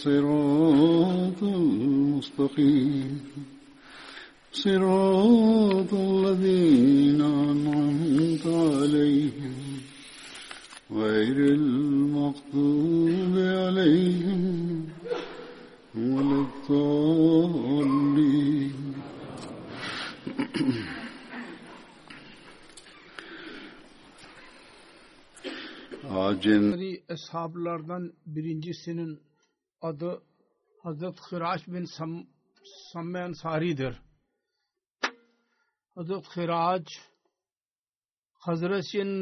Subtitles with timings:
[0.00, 3.20] الصراط المستقيم
[4.52, 9.54] صراط الذين أنعمت عليهم
[10.90, 14.88] غير المغضوب عليهم
[15.96, 18.06] ولا الضالين
[26.08, 29.18] Acin Hazreti eshablardan birincisinin
[29.81, 30.23] adı
[30.83, 32.27] Hazret Hiraş bin Sam,
[32.93, 34.01] Samme Ansari'dir.
[35.95, 36.87] Hazret Hiraç
[38.33, 39.21] Hazret'in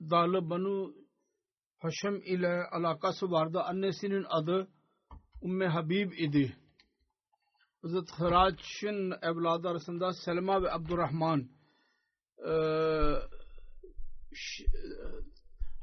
[0.00, 0.94] dalı Banu
[1.78, 3.60] Haşem ile alakası vardı.
[3.62, 4.68] Annesinin adı
[5.42, 6.56] Umme Habib idi.
[7.82, 11.48] Hazret Hiraç'ın evladı arasında Selma ve Abdurrahman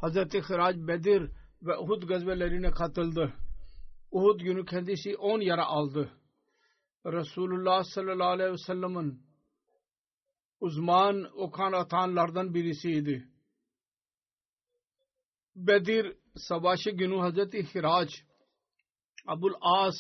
[0.02, 1.32] Hazreti Hiraç Bedir
[1.62, 3.34] ve Uhud gazvelerine katıldı.
[4.12, 6.12] Uhud günü kendisi on yara aldı.
[7.06, 9.24] Resulullah sallallahu aleyhi ve sellem'in
[10.60, 13.30] uzman okan atanlardan birisiydi.
[15.56, 18.24] Bedir savaşı günü Hazreti Hiraç
[19.28, 19.96] Abul As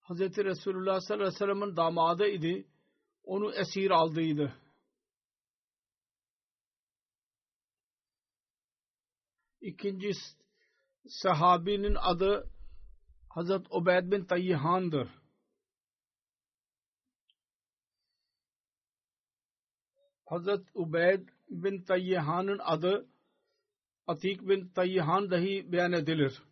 [0.00, 2.68] Hazreti Resulullah sallallahu aleyhi ve sellem'in damadı idi.
[3.22, 4.54] Onu esir aldıydı.
[9.60, 10.12] İkinci
[11.08, 12.53] sahabinin adı
[13.34, 15.08] Hazret Ubeyd bin Tayyihan'dır.
[20.24, 23.08] Hazret Ubeyd bin Tayyihan'ın adı
[24.06, 26.42] Atik bin Tayyihan dahi beyan edilir.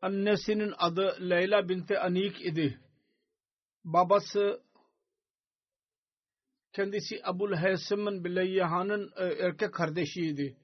[0.00, 2.80] Annesinin adı Leyla binti Anik idi.
[3.84, 4.62] Babası
[6.72, 10.56] kendisi Abul Haysim'in Bileyyahan'ın erkek kardeşiydi.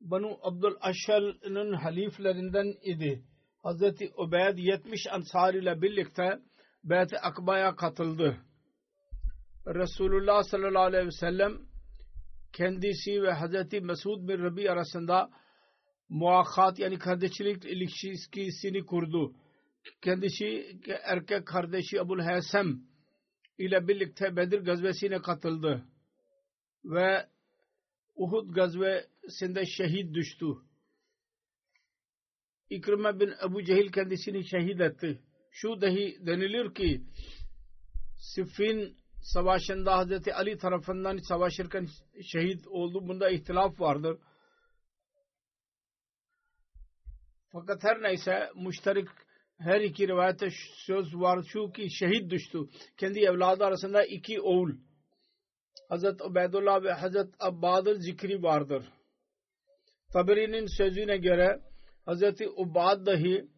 [0.00, 3.24] Banu Abdul Aşal'ın haliflerinden idi.
[3.62, 6.38] Hazreti Ubeyd 70 ansar ile birlikte
[6.84, 8.36] Beyt-i Akba'ya katıldı.
[9.66, 11.52] Resulullah sallallahu aleyhi ve sellem
[12.52, 15.30] kendisi ve Hazreti Mesud bin Rabi arasında
[16.08, 19.32] muakhat yani kardeşlik ilişkisini kurdu.
[20.02, 22.80] Kendisi erkek kardeşi Abul Haysem
[23.58, 25.84] ile birlikte Bedir gazvesine katıldı.
[26.84, 27.26] Ve
[28.16, 28.54] Uhud
[29.26, 30.46] gazvesinde şehit düştü.
[32.70, 35.22] İkrime bin Ebu Cehil kendisini şehit etti.
[35.50, 37.02] Şu dahi denilir ki
[38.18, 41.86] Siffin savaşında Hazreti Ali tarafından savaşırken
[42.22, 43.08] şehit oldu.
[43.08, 44.18] Bunda ihtilaf vardır.
[47.52, 49.08] Fakat her neyse müşterik
[49.58, 50.48] her iki rivayette
[50.86, 52.58] söz var şu ki şehit düştü.
[52.96, 54.70] Kendi evladı arasında iki oğul.
[55.88, 58.95] Hazret Ubeydullah ve Hazret Abbad'ın zikri vardır.
[60.12, 61.60] Taberi'nin sözüne göre
[62.04, 63.48] Hazreti Ubad dahi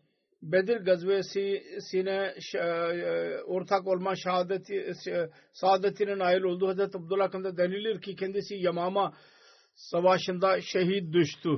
[0.42, 2.34] Bedir gazvesine
[3.46, 4.92] ortak olma şehadeti,
[5.52, 6.68] saadetine nail oldu.
[6.68, 9.16] Hazreti Abdullah hakkında denilir ki kendisi Yamama
[9.74, 11.50] savaşında şehit düştü.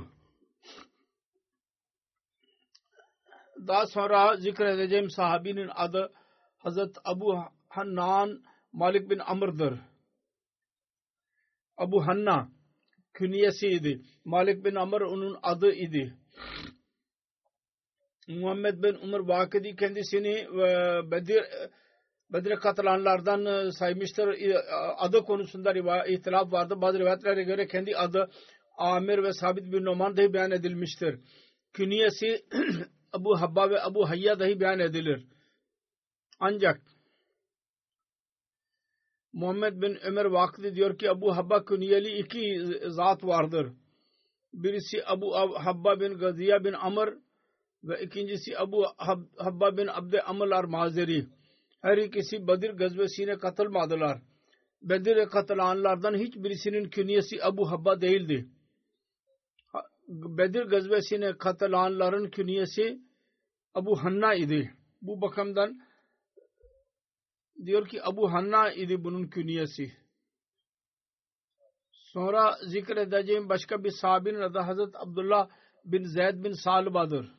[3.66, 6.12] Daha sonra zikredeceğim sahabinin adı
[6.58, 7.38] Hazret Abu
[7.68, 8.42] Hannan
[8.72, 9.78] Malik bin Amr'dır.
[11.76, 12.48] Abu Hanna
[13.20, 14.00] künyesiydi.
[14.24, 16.14] Malik bin Amr onun adı idi.
[18.28, 20.46] Muhammed bin Umar Vakidi kendisini
[21.10, 21.44] Bedir
[22.32, 24.28] Bedir'e katılanlardan e, saymıştır.
[24.28, 24.58] E,
[24.96, 26.80] adı konusunda ihtilaf vardı.
[26.80, 28.30] Bazı rivayetlere göre kendi adı
[28.78, 31.20] Amir ve Sabit bin Noman dahi beyan edilmiştir.
[31.72, 32.44] Künyesi
[33.12, 35.26] Abu Habba ve Abu Hayya dahi beyan edilir.
[36.40, 36.80] Ancak
[39.32, 43.72] Muhammed bin Ömer Vakti diyor ki Abu Habba künyeli iki zat vardır.
[44.52, 47.08] Birisi Abu Habba bin Gaziya bin Amr
[47.84, 48.84] ve ikincisi Abu
[49.36, 51.26] Habba bin Abde Amr al-Mazeri.
[51.82, 54.22] Her ikisi Bedir gazvesine katılmadılar.
[54.82, 58.48] Bedir'e katılanlardan hiçbirisinin künyesi Abu Habba değildi.
[60.08, 63.00] Bedir gazvesine katılanların künyesi
[63.74, 64.74] Abu Hanna idi.
[65.02, 65.80] Bu bakımdan
[67.66, 69.92] diyor ki Abu Hanna idi bunun künyesi.
[71.90, 75.50] Sonra zikredeceğim başka bir sahabinin adı Hazret Abdullah
[75.84, 77.34] bin Zeyd bin Salba'dır.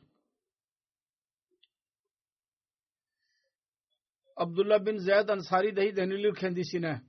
[4.36, 7.02] Abdullah bin Zeyd Ansari dahi denilir kendisine.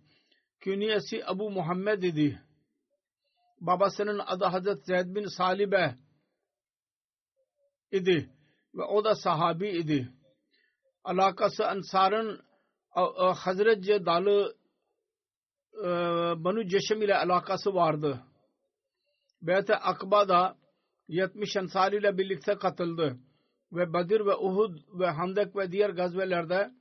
[0.59, 2.41] Künyesi Abu Muhammed idi.
[3.59, 5.95] Babasının adı Hazret Zeyd bin Salibe
[7.91, 8.29] idi.
[8.75, 10.09] Ve o da sahabi idi.
[11.03, 12.52] Alakası Ansar'ın
[13.35, 14.55] Hazretce dalı
[15.77, 15.87] e,
[16.43, 18.23] Banu Ceşem ile alakası vardı.
[19.41, 20.57] Beyt-i Akba'da
[21.07, 23.17] 70 Ansar ile birlikte katıldı.
[23.71, 26.71] Ve Bedir ve Uhud ve Handek ve diğer gazvelerde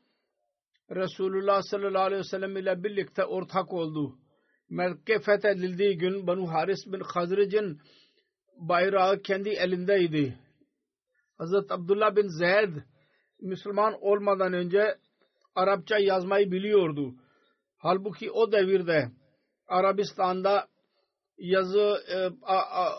[0.90, 4.18] Resulullah sallallahu aleyhi ve sellem ile birlikte ortak oldu.
[4.70, 7.80] Mekke fethedildiği gün Banu Haris bin Hazric'in
[8.56, 10.38] bayrağı kendi elindeydi.
[11.38, 12.76] Hazret Abdullah bin Zeyd
[13.40, 14.98] Müslüman olmadan önce
[15.54, 17.14] Arapça yazmayı biliyordu.
[17.76, 19.08] Halbuki o devirde
[19.68, 20.66] Arabistan'da
[21.38, 22.94] yazı e, a, a,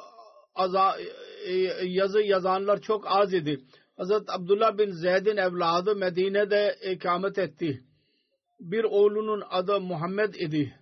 [0.55, 0.97] aza,
[1.45, 1.53] e,
[1.85, 3.59] yazı yazanlar çok az idi.
[3.97, 7.83] Hazret Abdullah bin Zeyd'in evladı Medine'de ikamet etti.
[8.59, 10.79] Bir oğlunun adı Muhammed idi.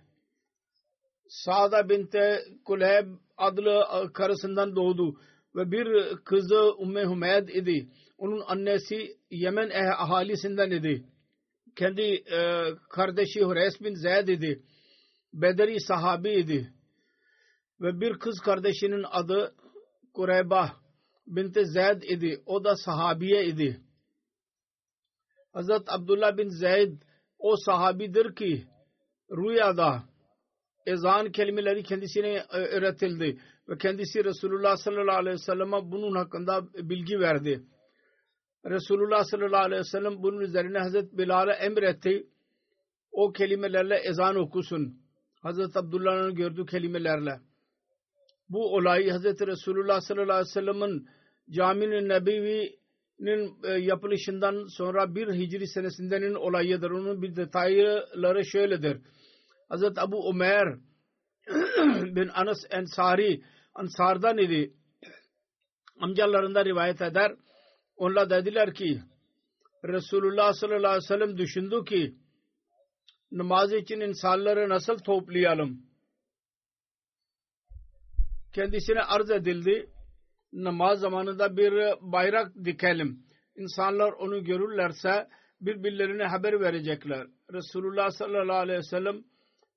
[1.28, 3.84] Sa'da binte Kuleyb adlı
[4.14, 5.20] karısından doğdu
[5.56, 7.88] ve bir kızı Umme Hümeyd idi.
[8.18, 11.04] Onun annesi Yemen eh ahalisinden idi.
[11.76, 14.62] Kendi e, kardeşi Hureys bin Zeyd idi.
[15.32, 16.72] Bederi sahabi idi.
[17.80, 19.54] Ve bir kız kardeşinin adı
[20.14, 20.72] Kureyba
[21.26, 22.42] binti Zeyd idi.
[22.46, 23.80] O da sahabiye idi.
[25.52, 26.92] Hazret Abdullah bin Zeyd
[27.38, 28.66] o sahabidir ki
[29.30, 30.02] rüyada
[30.86, 33.38] ezan kelimeleri kendisine öğretildi
[33.68, 37.62] ve kendisi Resulullah sallallahu aleyhi ve sellem'e bunun hakkında bilgi verdi.
[38.66, 42.26] Resulullah sallallahu aleyhi ve sellem bunun üzerine Hazret Bilal'e emretti.
[43.12, 44.96] O kelimelerle ezan okusun.
[45.40, 47.40] Hazret Abdullah'ın gördüğü kelimelerle.
[48.48, 51.08] Bu olayı Hazret Resulullah sallallahu aleyhi ve sellem'in
[51.50, 56.90] caminin nebevi'nin e, yapılışından sonra bir hicri senesindenin olayıdır.
[56.90, 58.98] Onun bir detayları şöyledir.
[59.68, 60.68] Hazret Abu Umer
[62.16, 63.42] bin Anas Ensari
[63.74, 64.72] Ansar'dan idi.
[66.00, 67.32] Amcalarında rivayet eder.
[68.02, 69.02] Onlar dediler ki
[69.84, 72.14] Resulullah sallallahu aleyhi ve sellem düşündü ki
[73.32, 75.82] namaz için insanları nasıl toplayalım?
[78.52, 79.90] Kendisine arz edildi.
[80.52, 81.72] Namaz zamanında bir
[82.12, 83.22] bayrak dikelim.
[83.56, 85.28] İnsanlar onu görürlerse
[85.60, 87.26] birbirlerine haber verecekler.
[87.52, 89.24] Resulullah sallallahu aleyhi ve sellem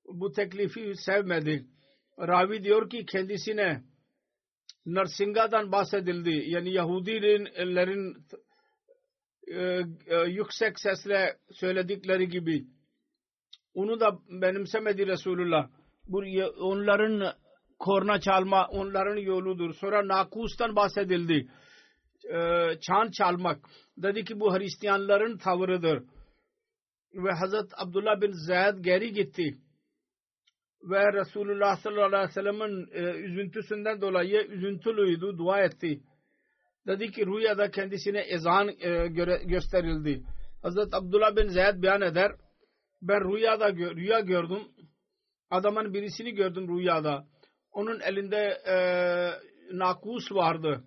[0.04, 1.66] bu teklifi sevmedi.
[2.18, 3.82] Ravi diyor ki kendisine
[4.86, 6.44] Narsinga'dan bahsedildi.
[6.46, 8.16] Yani Yahudilerin
[9.46, 12.66] e, e, yüksek sesle söyledikleri gibi.
[13.74, 15.68] Onu da benimsemedi Resulullah.
[16.08, 16.18] Bu
[16.60, 17.32] onların
[17.78, 19.74] korna çalma onların yoludur.
[19.74, 21.48] Sonra nakustan bahsedildi.
[22.34, 23.58] E, çan çalmak.
[23.96, 26.02] Dedi ki bu Hristiyanların tavrıdır.
[27.14, 29.58] Ve Hazret Abdullah bin Zeyd geri gitti
[30.82, 36.00] ve Resulullah sallallahu aleyhi ve sellem'in e, üzüntüsünden dolayı üzüntülüydü, dua etti.
[36.86, 40.22] Dedi ki rüyada kendisine ezan e, göre, gösterildi.
[40.62, 42.32] Hazret Abdullah bin Zeyd beyan eder.
[43.02, 44.62] Ben rüyada rüya gördüm.
[45.50, 47.26] Adamın birisini gördüm rüyada.
[47.72, 48.76] Onun elinde e,
[49.72, 50.84] nakus vardı.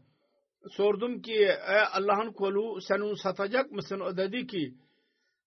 [0.72, 4.00] Sordum ki e, Allah'ın kolu sen onu satacak mısın?
[4.00, 4.74] O dedi ki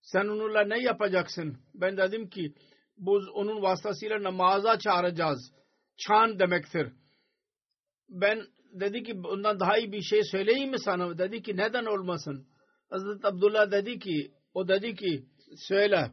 [0.03, 1.59] sen onunla ne yapacaksın?
[1.75, 2.55] Ben dedim ki
[2.97, 5.53] bu onun vasıtasıyla namaza çağıracağız.
[5.97, 6.93] Çan demektir.
[8.09, 11.19] Ben dedi ki ondan daha iyi bir şey söyleyeyim mi sana?
[11.19, 12.47] Dedi ki neden olmasın?
[12.91, 15.27] Hazreti Abdullah dedi ki o dedi ki
[15.69, 16.11] söyle.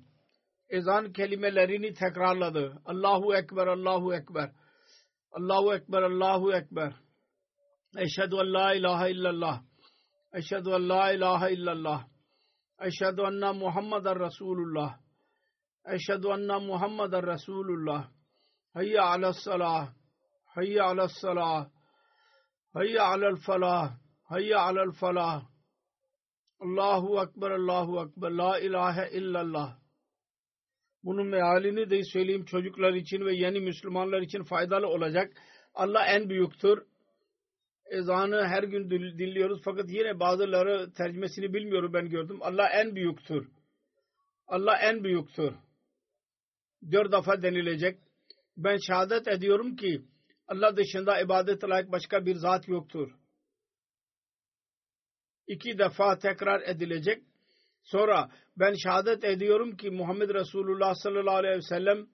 [0.70, 2.82] Ezan kelimelerini tekrarladı.
[2.86, 4.52] Allahu Ekber, Allahu Ekber.
[5.32, 6.94] Allahu Ekber, Allahu Ekber.
[7.98, 9.62] Eşhedü en la ilahe illallah.
[10.34, 12.08] Eşhedü en la ilahe illallah.
[12.82, 15.00] Eşhedü enne Muhammeden Resulullah.
[15.86, 18.12] Eşhedü enne Muhammeden Resulullah.
[18.74, 19.94] Hayya alel salah.
[20.46, 21.70] Hayya alel salah.
[22.74, 23.98] Hayya alel falah.
[24.24, 25.44] Hayya alel falah.
[26.60, 28.32] Allahu Ekber, Allahu Ekber.
[28.32, 29.78] La ilahe illallah.
[31.04, 35.34] Bunun mealini de söyleyeyim çocuklar için ve yeni Müslümanlar için faydalı olacak.
[35.74, 36.84] Allah en büyüktür.
[37.86, 42.38] Ezanı her gün dinliyoruz fakat yine bazıları tercümesini bilmiyorum ben gördüm.
[42.42, 43.48] Allah en büyüktür.
[44.48, 45.54] Allah en büyüktür.
[46.92, 48.00] Dört defa denilecek.
[48.58, 50.02] Ben şehadet ediyorum ki
[50.48, 53.12] Allah dışında ibadet layık başka bir zat yoktur.
[55.48, 57.24] İki defa tekrar edilecek.
[57.84, 62.08] Sonra ben şehadet ediyorum ki Muhammed Resulullah sallallahu aleyhi ve sellem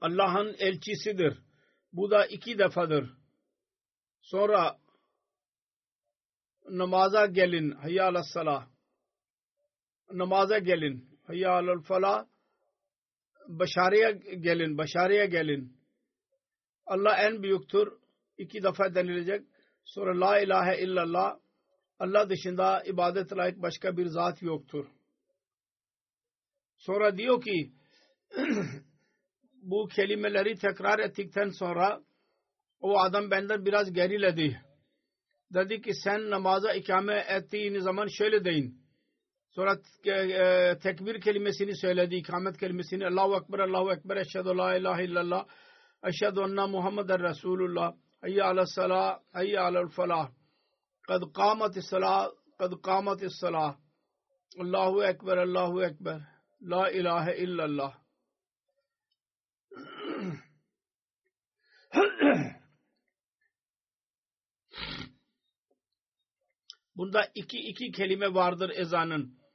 [0.00, 1.38] Allah'ın elçisidir.
[1.92, 3.10] Bu da iki defadır.
[4.22, 4.78] Sonra
[6.68, 7.70] namaza gelin.
[7.70, 8.68] Hayya ala salah.
[10.12, 11.15] Namaza gelin.
[11.26, 12.26] Hayya alel falah.
[13.48, 14.78] Başarıya gelin.
[14.78, 15.76] Başarıya gelin.
[16.86, 17.92] Allah en büyüktür.
[18.38, 19.46] İki defa denilecek.
[19.84, 21.38] Sonra la ilahe illallah.
[21.98, 24.86] Allah dışında ibadet layık başka bir zat yoktur.
[26.78, 27.72] Sonra diyor ki
[29.62, 32.02] bu kelimeleri tekrar ettikten sonra
[32.80, 34.60] o adam benden biraz geriledi.
[35.54, 38.85] Dedi ki sen namaza ikame ettiğin zaman şöyle deyin.
[39.56, 43.06] Sonra e, tekbir kelimesini söyledi, ikamet kelimesini.
[43.06, 45.46] Allahu Ekber, Allahu Ekber, Eşhedü La İlahe illallah,
[46.04, 50.30] Eşhedü Enna Muhammeden Resulullah, Hayye ala salah, hayye ala falah.
[51.08, 53.76] Kad kâmeti salah, kad kâmeti salah.
[54.60, 56.20] Allahu Ekber, Allahu Ekber,
[56.62, 57.94] La ilahe illallah.
[66.96, 69.45] Bunda iki iki kelime vardır ezanın.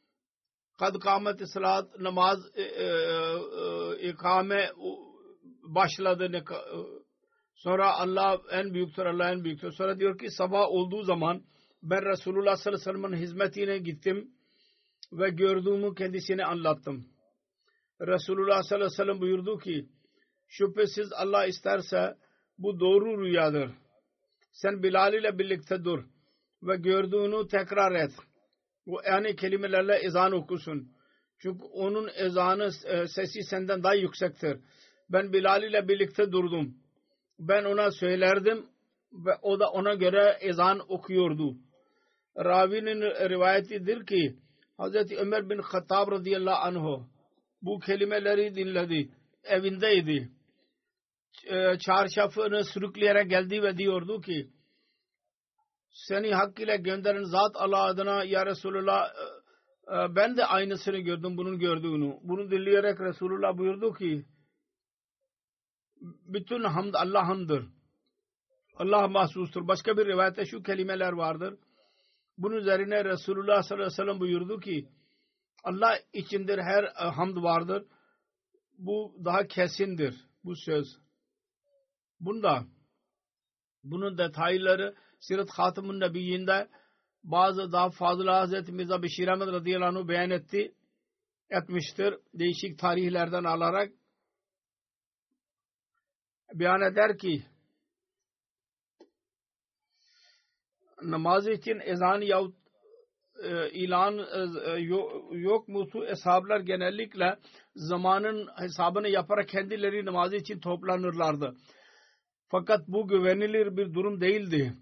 [0.80, 4.72] Kad kâmet salat namaz e, e, e, ikame
[5.64, 6.32] başladı.
[6.32, 6.44] Ne,
[7.56, 9.72] Sonra Allah en büyüktür, Allah en büyüktür.
[9.72, 11.44] Sonra diyor ki sabah olduğu zaman
[11.84, 14.32] ben Resulullah sallallahu aleyhi ve sellem'in hizmetine gittim
[15.12, 17.06] ve gördüğümü kendisine anlattım.
[18.02, 19.90] Resulullah sallallahu aleyhi ve sellem buyurdu ki
[20.48, 22.16] şüphesiz Allah isterse
[22.58, 23.70] bu doğru rüyadır.
[24.52, 26.04] Sen Bilal ile birlikte dur
[26.64, 28.12] ve gördüğünü tekrar et.
[28.88, 30.92] Bu yani kelimelerle ezan okusun.
[31.40, 34.58] Çünkü onun ezanı e, sesi senden daha yüksektir.
[35.10, 36.82] Ben Bilal ile birlikte durdum
[37.42, 38.66] ben ona söylerdim
[39.14, 41.56] ve o da ona göre ezan okuyordu.
[42.38, 44.36] Ravinin rivayetidir ki
[44.80, 45.12] Hz.
[45.12, 47.06] Ömer bin Hattab radıyallahu anh
[47.62, 49.10] bu kelimeleri dinledi.
[49.44, 50.30] Evindeydi.
[51.80, 54.50] Çarşafını sürükleyerek geldi ve diyordu ki
[55.92, 59.14] seni hak ile gönderen zat Allah adına ya Resulullah
[60.16, 62.20] ben de aynısını gördüm bunun gördüğünü.
[62.24, 64.26] Bunu dinleyerek Resulullah buyurdu ki
[66.02, 67.66] bütün hamd Allah'ındır.
[68.76, 69.68] Allah mahsustur.
[69.68, 71.60] Başka bir rivayette şu kelimeler vardır.
[72.38, 74.90] Bunun üzerine Resulullah sallallahu aleyhi ve sellem buyurdu ki
[75.64, 77.86] Allah içindir her e, hamd vardır.
[78.78, 80.98] Bu daha kesindir bu söz.
[82.20, 82.66] Bunda
[83.84, 86.68] bunun detayları Sirat Hatımun Nebiyyinde
[87.24, 90.76] bazı daha fazla Hazreti Mirza Beşir Ahmet radıyallahu anh beyan etti
[91.50, 92.16] etmiştir.
[92.34, 93.92] Değişik tarihlerden alarak
[96.54, 97.44] beyan eder ki
[101.02, 102.56] namaz için ezan yahut
[103.44, 104.80] e, ilan e,
[105.38, 107.40] yok mutu eshablar genellikle
[107.76, 111.56] zamanın hesabını yaparak kendileri namazı için toplanırlardı.
[112.48, 114.74] Fakat bu güvenilir bir durum değildi.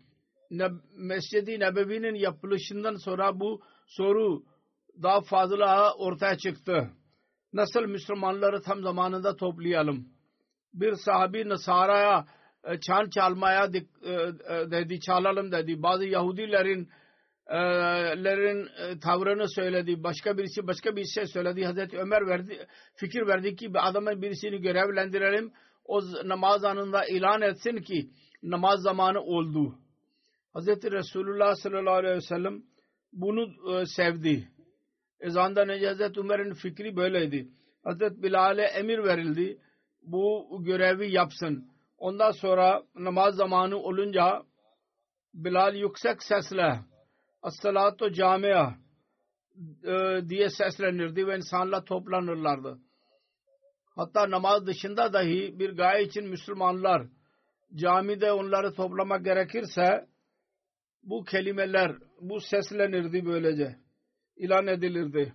[0.97, 4.43] Mescid-i Nebevi'nin yapılışından sonra bu soru
[5.01, 6.89] daha fazla ortaya çıktı.
[7.53, 10.19] Nasıl Müslümanları tam zamanında toplayalım?
[10.73, 12.25] bir sahabi Nasara'ya
[12.63, 13.79] e, çan çalmaya e,
[14.09, 15.83] e, dedi çalalım dedi.
[15.83, 16.89] Bazı Yahudilerin
[18.23, 20.03] lerin tavrını söyledi.
[20.03, 21.65] Başka birisi başka bir şey söyledi.
[21.65, 25.51] Hazreti Ömer verdi, fikir verdi ki adamın birisini görevlendirelim.
[25.85, 28.09] O namaz anında ilan etsin ki
[28.43, 29.75] namaz zamanı oldu.
[30.53, 32.63] Hazreti Resulullah sallallahu aleyhi ve sellem
[33.13, 34.47] bunu sevdi.
[35.19, 37.49] Ezanda Hazreti Ömer'in fikri böyleydi.
[37.83, 39.57] Hazreti Bilal'e emir verildi
[40.01, 41.69] bu görevi yapsın.
[41.97, 44.43] Ondan sonra namaz zamanı olunca
[45.33, 46.79] Bilal yüksek sesle
[47.41, 48.73] As-salatu camia
[49.83, 52.79] e, diye seslenirdi ve insanlar toplanırlardı.
[53.95, 57.07] Hatta namaz dışında dahi bir gaye için Müslümanlar
[57.75, 60.07] camide onları toplamak gerekirse
[61.03, 63.75] bu kelimeler bu seslenirdi böylece.
[64.35, 65.33] ilan edilirdi.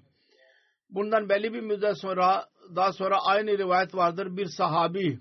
[0.91, 4.37] Bundan belli bir müddet sonra daha sonra aynı rivayet vardır.
[4.37, 5.21] Bir sahabi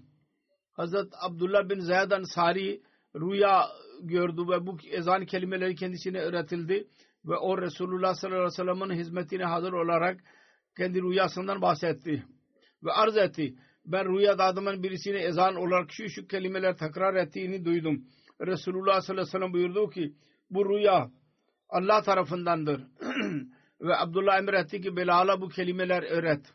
[0.74, 2.82] Hazret Abdullah bin Zeyd Ansari
[3.16, 3.68] rüya
[4.02, 6.88] gördü ve bu ezan kelimeleri kendisine öğretildi
[7.26, 10.20] ve o Resulullah sallallahu aleyhi ve sellem'in hizmetine hazır olarak
[10.78, 12.24] kendi rüyasından bahsetti
[12.84, 13.56] ve arz etti.
[13.86, 18.06] Ben rüyada adamın birisine ezan olarak şu şu kelimeler tekrar ettiğini duydum.
[18.42, 20.14] Resulullah sallallahu aleyhi ve sellem buyurdu ki
[20.54, 21.12] bu rüya
[21.70, 22.82] Allah tarafındandır.
[23.82, 26.54] ve Abdullah emretti ki Belal'a bu kelimeler öğret.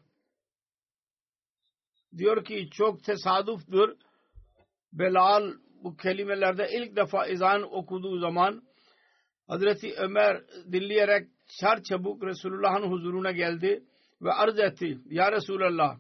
[2.17, 3.97] Diyor ki çok tesadüftür.
[4.93, 5.53] Belal
[5.85, 8.63] bu kelimelerde ilk defa ezan okuduğu zaman
[9.47, 11.29] Hazreti Ömer dinleyerek
[11.61, 13.85] çar çabuk Resulullah'ın huzuruna geldi
[14.23, 14.99] ve arz etti.
[15.07, 15.99] Ya Resulallah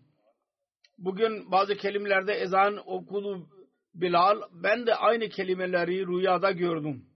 [0.99, 3.49] bugün bazı kelimelerde ezan okudu
[3.95, 7.08] Bilal ben de aynı kelimeleri rüyada gördüm.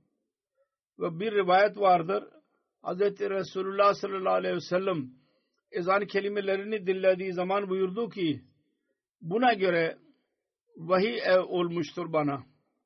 [0.98, 2.24] Ve bir rivayet vardır.
[2.84, 3.00] Hz.
[3.20, 5.10] Resulullah sallallahu aleyhi ve sellem
[5.70, 8.42] ezan kelimelerini dinlediği zaman buyurdu ki
[9.20, 9.98] buna göre
[10.76, 12.44] vahiy olmuştur bana.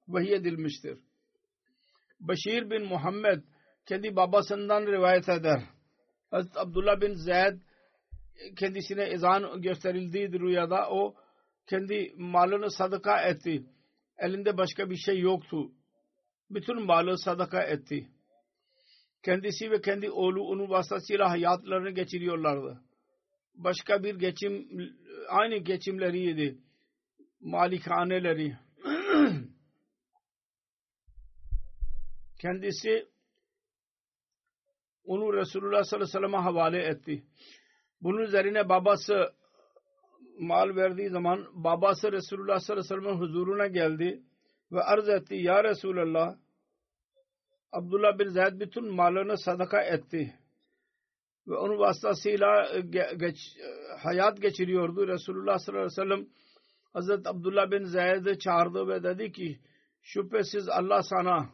[0.08, 0.98] Vahiy edilmiştir.
[2.20, 3.42] Beşir bin Muhammed
[3.86, 5.62] kendi babasından rivayet eder.
[6.30, 7.60] Hazreti Abdullah bin Zeyd
[8.56, 11.14] kendisine ezan gösterildiği rüyada o
[11.66, 13.66] kendi malını sadaka etti.
[14.18, 15.70] Elinde başka bir şey yoktu.
[16.50, 18.08] Bütün malı sadaka etti.
[19.22, 22.80] Kendisi ve kendi oğlu onun vasıtasıyla hayatlarını geçiriyorlardı.
[23.54, 24.68] Başka bir geçim,
[25.28, 26.58] aynı geçimleriydi.
[27.40, 28.56] Malikaneleri.
[32.38, 33.08] Kendisi
[35.04, 37.22] onu Resulullah sallallahu aleyhi ve sellem'e havale etti.
[38.02, 39.32] Bunun üzerine babası
[40.38, 44.22] mal verdiği zaman babası Resulullah sallallahu aleyhi ve sellem'in huzuruna geldi
[44.73, 46.37] ve arz etti ya Resulallah
[47.73, 50.35] Abdullah bin Zeyd bütün malını sadaka etti
[51.49, 52.80] ve onun vasıtasıyla
[53.16, 53.37] geç,
[53.99, 55.08] hayat geçiriyordu.
[55.08, 56.26] Resulullah sallallahu aleyhi ve sellem
[56.93, 59.60] Hazreti Abdullah bin Zeyd'i çağırdı ve dedi ki
[60.02, 61.50] şüphesiz Allah sana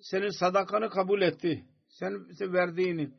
[0.00, 1.64] senin sadakanı kabul etti.
[1.88, 3.10] Sen verdiğini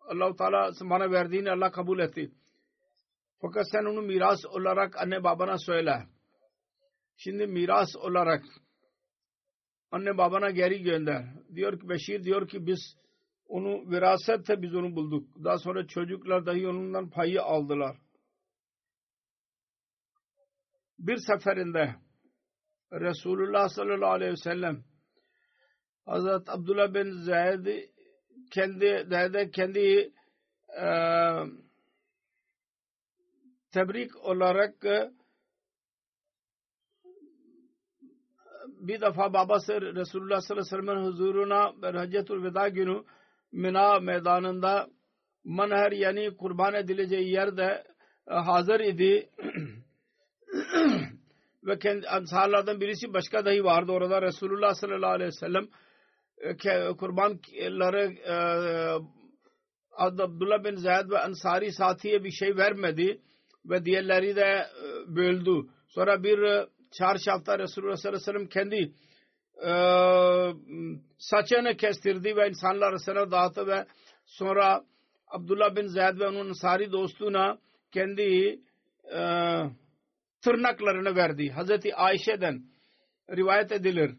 [0.00, 2.32] allah Teala bana verdiğini Allah kabul etti.
[3.40, 6.06] Fakat sen onu miras olarak anne babana söyle.
[7.16, 8.44] Şimdi miras olarak
[9.90, 11.24] anne babana geri gönder.
[11.54, 12.96] Diyor ki Beşir diyor ki biz
[13.46, 15.44] onu virasette biz onu bulduk.
[15.44, 17.96] Daha sonra çocuklar dahi onundan payı aldılar.
[20.98, 21.94] Bir seferinde
[22.92, 24.84] Resulullah sallallahu aleyhi ve sellem
[26.06, 27.88] Hazret Abdullah bin Zeyd
[28.50, 30.12] kendi dede kendi
[30.82, 30.86] e,
[33.72, 35.10] tebrik olarak e,
[38.88, 43.04] bir defa babası Resulullah sallallahu aleyhi ve sellem'in huzuruna Haccetul Veda günü
[43.52, 44.86] Mina meydanında
[45.44, 47.84] manher yani kurban edileceği yerde
[48.30, 49.30] e, hazır idi
[51.64, 55.68] ve kendi ansarlardan birisi başka dahi vardı orada Resulullah sallallahu aleyhi ve sellem
[56.96, 58.34] kurbanları e,
[59.96, 63.20] Abdullah bin Zeyd ve Ansari Sati'ye bir şey vermedi
[63.66, 64.66] ve diğerleri de e,
[65.16, 65.68] böldü.
[65.88, 66.66] Sonra bir e,
[66.98, 68.92] çarşafta Resulullah sallallahu aleyhi ve sellem kendi
[69.66, 69.72] e,
[71.18, 73.86] saçını kestirdi ve insanlar arasına dağıttı ve
[74.26, 74.84] sonra
[75.28, 77.58] Abdullah bin Zeyd ve onun Ansari dostuna
[77.92, 78.58] kendi
[79.12, 79.20] e,
[80.42, 81.50] tırnaklarını verdi.
[81.50, 82.62] Hazreti Ayşe'den
[83.30, 84.10] rivayet edilir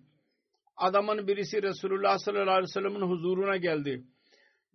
[0.77, 4.03] adamın birisi Resulullah sallallahu aleyhi ve sellem'in huzuruna geldi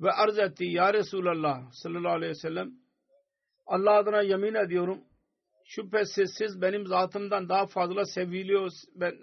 [0.00, 2.70] ve arz etti ya Resulullah sallallahu aleyhi ve sellem
[3.66, 5.04] Allah adına yemin ediyorum
[5.70, 9.14] şüphesiz siz benim zatımdan daha fazla seviliyor ben,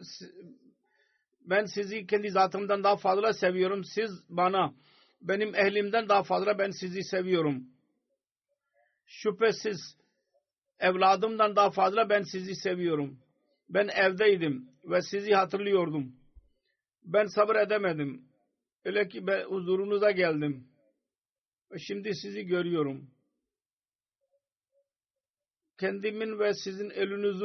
[1.41, 4.73] ben sizi kendi zatımdan daha fazla seviyorum siz bana
[5.21, 7.63] benim ehlimden daha fazla ben sizi seviyorum
[9.05, 9.97] şüphesiz
[10.79, 13.19] evladımdan daha fazla ben sizi seviyorum
[13.69, 16.17] ben evdeydim ve sizi hatırlıyordum
[17.07, 18.25] ben sabır edemedim.
[18.85, 20.67] Öyle ki ben huzurunuza geldim.
[21.77, 23.11] Şimdi sizi görüyorum
[25.80, 27.44] Kendimin ve sizin elinizi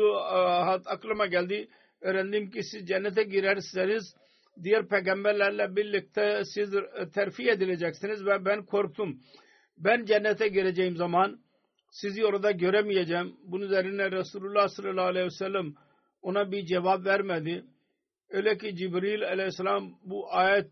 [0.85, 1.69] aklıma geldi.
[2.01, 4.15] Öğrendim ki siz cennete girerseniz
[4.63, 6.69] diğer peygamberlerle birlikte siz
[7.13, 9.19] terfi edileceksiniz ve ben korktum.
[9.77, 11.39] Ben cennete gireceğim zaman
[11.91, 13.37] sizi orada göremeyeceğim.
[13.43, 15.73] Bunun üzerine Resulullah sallallahu aleyhi ve sellem
[16.21, 17.65] ona bir cevap vermedi.
[18.29, 20.71] Öyle ki Cibril aleyhisselam bu ayet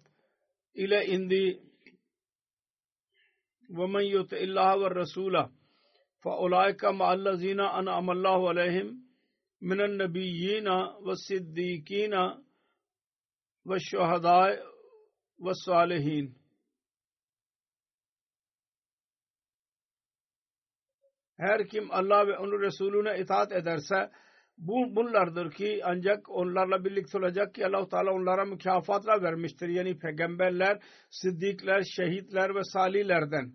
[0.74, 1.60] ile indi.
[3.70, 5.50] وَمَنْ يُطِ اللّٰهَ وَالرَّسُولَ
[6.24, 8.88] فَاُولَٰئِكَ مَعَ الَّذ۪ينَ أَنْعَمَ اللّٰهُ عَلَيْهِمْ
[9.70, 10.68] مِنَ النَّبِيِّينَ
[11.06, 12.14] وَالصِّدِّيقِينَ
[13.66, 14.76] وَالشُّهَدَاءِ
[15.40, 16.36] ve salihin.
[21.38, 24.12] Her kim Allah ve onun Resulüne itaat ederse
[24.58, 29.68] bu bunlardır ki ancak onlarla birlikte olacak ki Allah Teala onlara mükafatlar vermiştir.
[29.68, 33.54] Yani peygamberler, sıddıklar, şehitler ve salihlerden.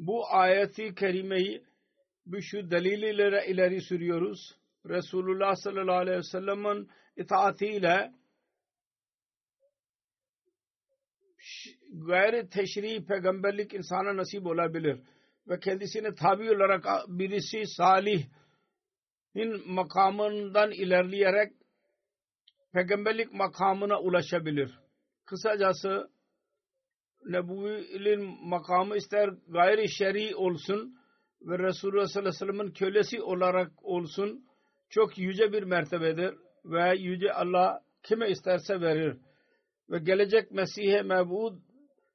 [0.00, 1.64] Bu ayeti kerimeyi
[2.26, 4.58] bu şu deliliyle ileri sürüyoruz.
[4.86, 8.12] Resulullah sallallahu aleyhi ve sellem'in itaatiyle
[11.92, 15.00] gayri teşri peygamberlik insana nasip olabilir.
[15.48, 18.30] Ve kendisine tabi olarak birisi salihin
[19.66, 21.52] makamından ilerleyerek
[22.72, 24.78] peygamberlik makamına ulaşabilir.
[25.24, 26.10] Kısacası
[27.26, 30.94] Nebuvi'nin makamı ister gayri şer'i olsun
[31.42, 34.44] ve Resulullah sallallahu aleyhi ve sellem'in kölesi olarak olsun
[34.90, 39.16] çok yüce bir mertebedir ve yüce Allah kime isterse verir.
[39.90, 41.58] Ve gelecek Mesih-i Mevud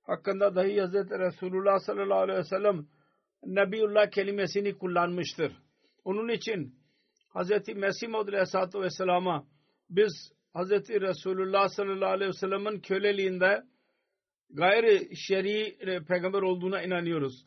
[0.03, 0.93] hakkında dahi Hz.
[0.93, 2.87] Resulullah sallallahu aleyhi ve sellem
[3.45, 5.51] Nebiullah kelimesini kullanmıştır.
[6.03, 6.75] Onun için
[7.35, 7.51] Hz.
[7.75, 9.47] Mesih Maud aleyhissalatü vesselama
[9.89, 10.71] biz Hz.
[10.89, 13.63] Resulullah sallallahu aleyhi ve sellem'in köleliğinde
[14.49, 15.77] gayri şer'i
[16.07, 17.45] peygamber olduğuna inanıyoruz.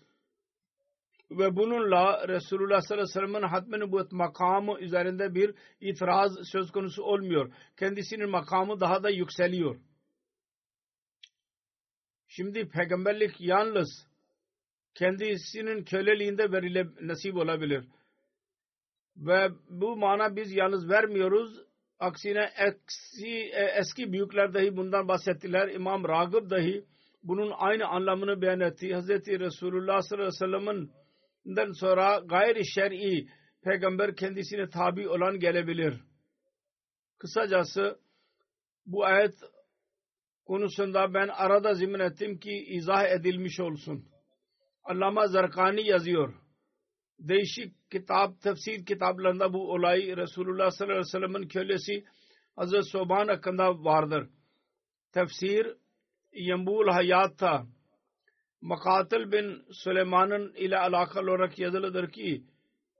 [1.31, 7.03] Ve bununla Resulullah sallallahu aleyhi ve sellem'in hatm-ı nübüvvet makamı üzerinde bir itiraz söz konusu
[7.03, 7.53] olmuyor.
[7.77, 9.81] Kendisinin makamı daha da yükseliyor.
[12.29, 14.07] Şimdi peygamberlik yalnız
[14.95, 17.85] kendisinin köleliğinde verile nasip olabilir.
[19.17, 21.67] Ve bu mana biz yalnız vermiyoruz.
[21.99, 25.69] Aksine eski, eski büyükler dahi bundan bahsettiler.
[25.69, 26.85] İmam Ragıb dahi
[27.23, 28.95] bunun aynı anlamını beyan etti.
[28.95, 29.09] Hz.
[29.11, 30.91] Resulullah sallallahu aleyhi ve
[31.47, 33.27] sellem'in sonra gayri şer'i
[33.65, 36.01] peygamber kendisine tabi olan gelebilir.
[37.19, 37.99] Kısacası
[38.87, 39.35] bu ayet
[40.47, 44.05] konusunda ben arada zemin ettim ki izah edilmiş olsun.
[44.85, 46.35] Allama Zarkani yazıyor.
[47.18, 52.04] Değişik kitap, tefsir kitaplarında bu olay Resulullah sallallahu aleyhi ve sellem'in kölesi
[52.57, 54.28] Hazreti Soban hakkında vardır.
[55.12, 55.76] Tefsir
[56.33, 57.66] Yambul Hayat'ta
[58.61, 62.44] Makatil bin Süleyman'ın ile alakalı olarak yazılıdır ki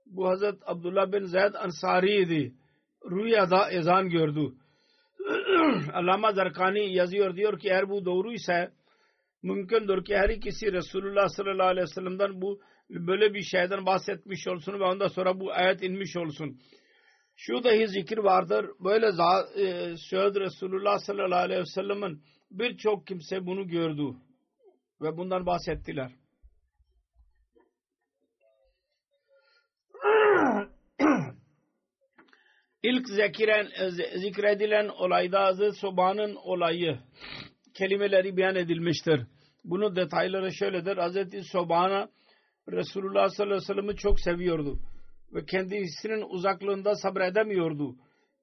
[0.07, 2.55] bu Hazret Abdullah bin Zeyd Ansari'ydi.
[3.11, 4.53] Rüyada ezan gördü.
[5.93, 8.33] Allama Zarkani yazıyor diyor ki eğer bu doğru
[9.43, 14.73] mümkündür ki her ikisi Resulullah sallallahu aleyhi ve sellem'den bu böyle bir şeyden bahsetmiş olsun
[14.73, 16.61] ve ondan sonra bu ayet inmiş olsun.
[17.37, 18.67] Şu dahi zikir vardır.
[18.81, 24.17] Böyle e, söz Resulullah sallallahu aleyhi ve sellem'in birçok kimse bunu gördü
[25.01, 26.11] ve bundan bahsettiler.
[32.83, 33.69] İlk zikiren,
[34.17, 36.99] zikredilen olayda Hazreti Soba'nın olayı
[37.75, 39.21] kelimeleri beyan edilmiştir.
[39.65, 40.97] Bunun detayları şöyledir.
[40.97, 42.09] Hazreti Sobana
[42.73, 44.81] Resulullah sallallahu aleyhi ve sellem'i çok seviyordu
[45.33, 47.97] ve kendisinin uzaklığında sabredemiyordu.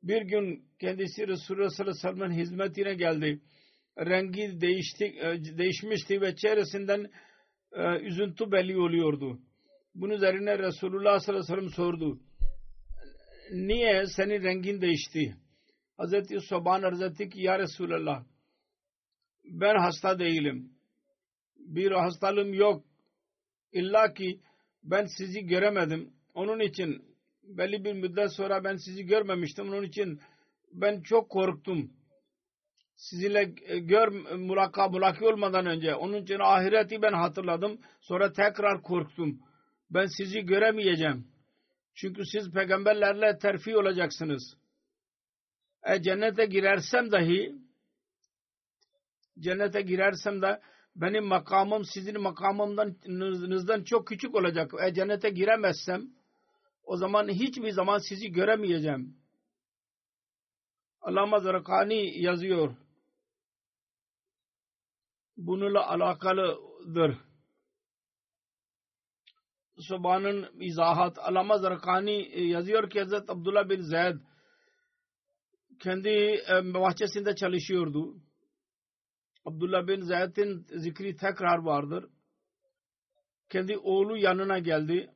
[0.03, 3.41] Bir gün kendisi Resulullah sallallahu aleyhi ve sellem'in hizmetine geldi.
[3.99, 7.11] Rengi değişti, e, değişmişti ve çehresinden
[7.71, 9.39] e, üzüntü belli oluyordu.
[9.95, 12.19] Bunun üzerine Resulullah sallallahu aleyhi ve sellem sordu.
[13.51, 15.35] Niye senin rengin değişti?
[15.97, 18.23] Hazreti Soban arz etti ki ya Resulallah
[19.51, 20.71] ben hasta değilim.
[21.57, 22.83] Bir hastalığım yok.
[23.71, 24.39] İlla ki
[24.83, 26.13] ben sizi göremedim.
[26.33, 27.05] Onun için
[27.43, 29.69] belli bir müddet sonra ben sizi görmemiştim.
[29.69, 30.21] Onun için
[30.71, 31.91] ben çok korktum.
[32.95, 33.43] Sizinle
[33.79, 35.95] gör mulaka mulaki olmadan önce.
[35.95, 37.79] Onun için ahireti ben hatırladım.
[38.01, 39.39] Sonra tekrar korktum.
[39.89, 41.27] Ben sizi göremeyeceğim.
[41.95, 44.57] Çünkü siz peygamberlerle terfi olacaksınız.
[45.83, 47.55] E cennete girersem dahi
[49.39, 50.61] cennete girersem de
[50.95, 54.71] benim makamım sizin makamımdan çok küçük olacak.
[54.83, 56.01] E cennete giremezsem
[56.83, 59.17] o zaman hiçbir zaman sizi göremeyeceğim.
[61.01, 62.75] Allama Zarakani yazıyor.
[65.37, 67.17] Bununla alakalıdır.
[69.79, 74.15] Subhan'ın izahat Allama Zarakani yazıyor ki Hazret Abdullah bin Zeyd
[75.79, 78.24] kendi e, bahçesinde çalışıyordu
[79.45, 82.05] Abdullah bin Zeyd'in zikri tekrar vardır.
[83.49, 85.11] Kendi oğlu yanına geldi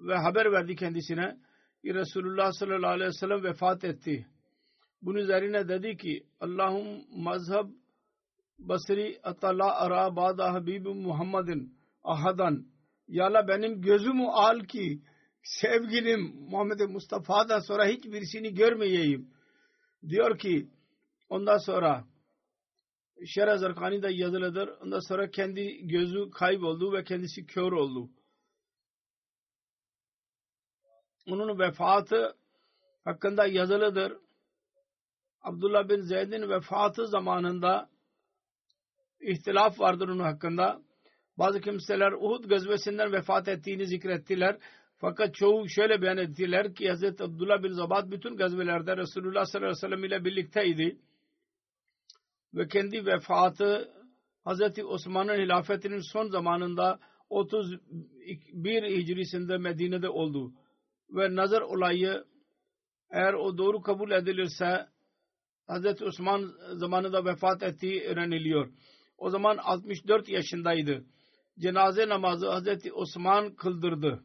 [0.00, 1.38] ve haber verdi kendisine
[1.84, 4.26] ki Resulullah sallallahu aleyhi ve sellem vefat etti.
[5.02, 7.68] Bunun üzerine dedi ki Allahum mazhab
[8.58, 12.72] basri atala ara ba'da habibim Muhammedin ahadan
[13.08, 15.02] Yala benim gözümü al ki
[15.42, 19.28] sevgilim Muhammed Mustafa'dan sonra hiçbirisini görmeyeyim.
[20.08, 20.68] Diyor ki
[21.28, 22.04] ondan sonra
[23.26, 24.68] Şerh Zarkani'de yazılıdır.
[24.68, 28.10] Ondan sonra kendi gözü kayboldu ve kendisi kör oldu.
[31.26, 32.36] Onun vefatı
[33.04, 34.18] hakkında yazılıdır.
[35.42, 37.90] Abdullah bin Zeyd'in vefatı zamanında
[39.20, 40.82] ihtilaf vardır onun hakkında.
[41.38, 44.58] Bazı kimseler Uhud gazvesinden vefat ettiğini zikrettiler.
[44.98, 47.04] Fakat çoğu şöyle beyan ettiler ki Hz.
[47.04, 50.98] Abdullah bin Zabat bütün gazvelerde Resulullah sallallahu aleyhi ve sellem ile birlikteydi.
[52.54, 53.92] Ve kendi vefatı
[54.46, 54.84] Hz.
[54.84, 56.98] Osman'ın hilafetinin son zamanında
[57.30, 60.52] 31 hicrisinde Medine'de oldu.
[61.10, 62.24] Ve nazar olayı
[63.10, 64.86] eğer o doğru kabul edilirse
[65.68, 66.02] Hz.
[66.02, 68.72] Osman zamanında vefat ettiği öğreniliyor.
[69.18, 71.04] O zaman 64 yaşındaydı.
[71.58, 72.92] Cenaze namazı Hz.
[72.92, 74.22] Osman kıldırdı.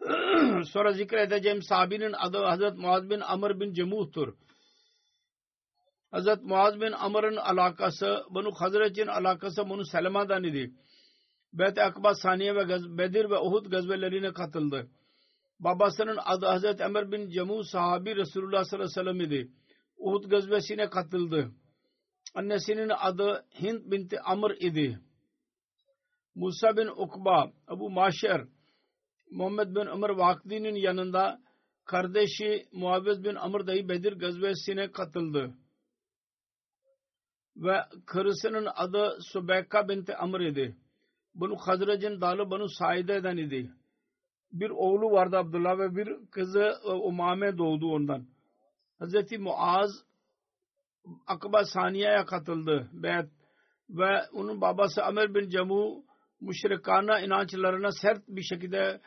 [0.64, 2.78] Sonra zikredeceğim sahabinin adı Hz.
[2.78, 4.34] Muaz bin Amr bin Cemuh'tur.
[6.12, 6.26] Hz.
[6.42, 10.74] Muaz bin Amr'ın alakası, bunu Hazret'in alakası bunu Selma'dan idi.
[11.52, 12.68] Bet-i Akba Saniye ve
[12.98, 14.90] Bedir ve Uhud gazvelerine katıldı.
[15.60, 16.80] Babasının adı Hz.
[16.80, 19.50] Ömer bin Cemu sahabi Resulullah sallallahu aleyhi ve sellem idi.
[19.96, 21.50] Uhud gazvesine katıldı.
[22.34, 24.98] Annesinin adı Hind binti Amr idi.
[26.34, 28.44] Musa bin Ukba, Abu Maşer,
[29.30, 31.40] Muhammed bin Ömer Vakdi'nin yanında
[31.84, 35.54] kardeşi Muaviz bin Amr dahi Bedir gazvesine katıldı.
[37.60, 40.76] Ve karısının adı Subeka binti Amr idi.
[41.34, 43.70] Bunu Hazrec'in dalı Banu Saide'den idi.
[44.52, 48.26] Bir oğlu vardı Abdullah ve bir kızı Umame doğdu ondan.
[48.98, 49.90] Hazreti Muaz
[51.26, 52.88] Akba Saniye'ye katıldı.
[52.92, 53.26] Beyt
[53.90, 56.04] ve onun babası Amir bin Cemu
[56.40, 59.00] müşrikana inançlarına sert bir şekilde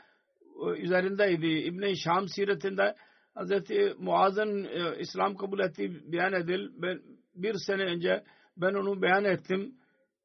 [0.77, 1.47] üzerindeydi.
[1.47, 2.95] İbn-i Şam siretinde
[3.35, 3.51] Hz.
[3.99, 6.69] Muaz'ın e, İslam kabul ettiği beyan edil.
[6.73, 7.01] Ben,
[7.35, 8.23] bir sene önce
[8.57, 9.75] ben onu beyan ettim.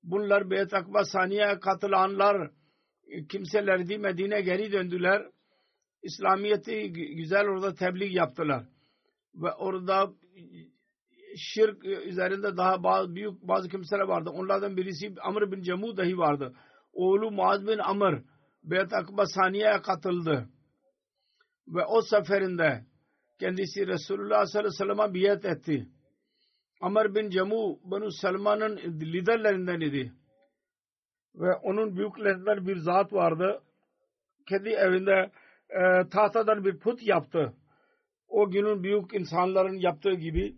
[0.02, 2.50] Bunlar Beyt Akba Saniye'ye katılanlar
[3.28, 3.98] kimselerdi.
[3.98, 5.22] Medine geri döndüler.
[6.02, 8.64] İslamiyet'i güzel orada tebliğ yaptılar.
[9.34, 10.12] Ve orada
[11.36, 14.30] şirk üzerinde daha bazı, büyük bazı kimseler vardı.
[14.30, 16.54] Onlardan birisi Amr bin Cemu dahi vardı.
[16.92, 18.22] Oğlu Muaz bin Amr
[18.64, 20.48] Beyt Akba Saniye'ye katıldı.
[21.68, 22.84] Ve o seferinde
[23.40, 25.88] kendisi Resulullah sallallahu aleyhi ve sellem'e biat etti.
[26.80, 30.12] Amr bin Cemu Banu Selman'ın liderlerinden idi.
[31.34, 33.62] Ve onun büyüklerinden bir zat vardı.
[34.48, 35.30] Kendi evinde
[35.70, 37.54] e, tahtadan bir put yaptı.
[38.28, 40.56] O günün büyük insanların yaptığı gibi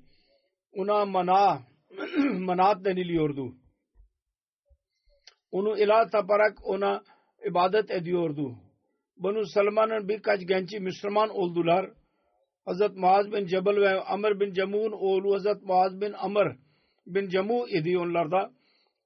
[0.73, 1.63] ona mana
[2.39, 3.55] manat deniliyordu.
[5.51, 7.03] Onu ilah taparak ona
[7.47, 8.57] ibadet ediyordu.
[9.17, 11.91] Banu Salman'ın birkaç genci Müslüman oldular.
[12.65, 16.57] Hazret Muaz bin Cebel ve Amr bin Cemu'nun oğlu Hazret Muaz bin Amr
[17.07, 18.51] bin Cemu idi onlarda.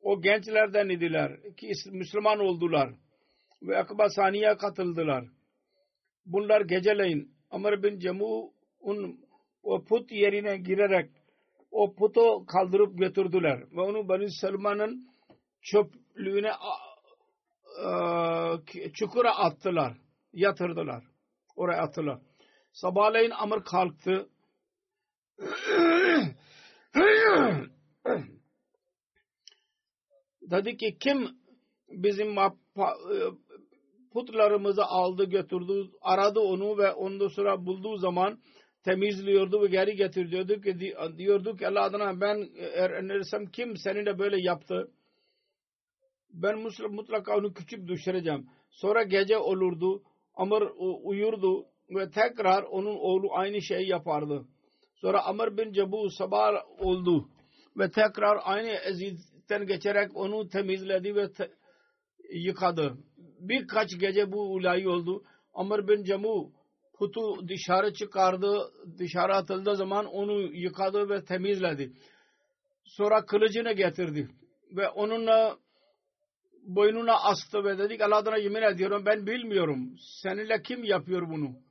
[0.03, 2.91] O gençlerden idiler ki Müslüman oldular
[3.63, 5.25] ve Akba Saniye katıldılar.
[6.27, 9.21] Bunlar geceleyin Amr bin Cemu'un
[9.63, 11.11] o put yerine girerek
[11.71, 15.05] o putu kaldırıp götürdüler ve onu Bani Selman'ın
[15.63, 16.53] çöplüğüne
[18.93, 19.97] çukura attılar.
[20.33, 21.05] Yatırdılar.
[21.57, 22.19] Oraya attılar.
[22.75, 24.29] Sabahleyin Amr kalktı.
[30.43, 31.29] Dedi ki kim
[31.89, 32.37] bizim
[34.13, 38.39] putlarımızı aldı götürdü aradı onu ve ondan sonra bulduğu zaman
[38.83, 42.55] temizliyordu ve geri getiriyordu ki diyordu ki Allah adına ben
[42.93, 44.91] önerirsem kim seninle böyle yaptı
[46.31, 46.59] ben
[46.91, 48.47] mutlaka onu küçük düşüreceğim.
[48.71, 50.03] Sonra gece olurdu.
[50.35, 50.63] Amr
[51.03, 54.45] uyurdu ve tekrar onun oğlu aynı şeyi yapardı.
[54.95, 57.29] Sonra Amr bin Cebu sabah oldu
[57.77, 61.51] ve tekrar aynı eziyeten geçerek onu temizledi ve te
[62.33, 62.97] yıkadı.
[63.41, 65.25] Birkaç gece bu olayı oldu.
[65.55, 66.53] Amr bin Cebu
[66.99, 68.73] putu dışarı çıkardı.
[68.99, 71.93] Dışarı atıldığı zaman onu yıkadı ve temizledi.
[72.85, 74.29] Sonra kılıcını getirdi
[74.77, 75.59] ve onunla
[76.67, 79.97] boynuna astı ve dedik Allah adına yemin ediyorum ben bilmiyorum.
[80.23, 81.64] Seninle kim yapıyor bunu?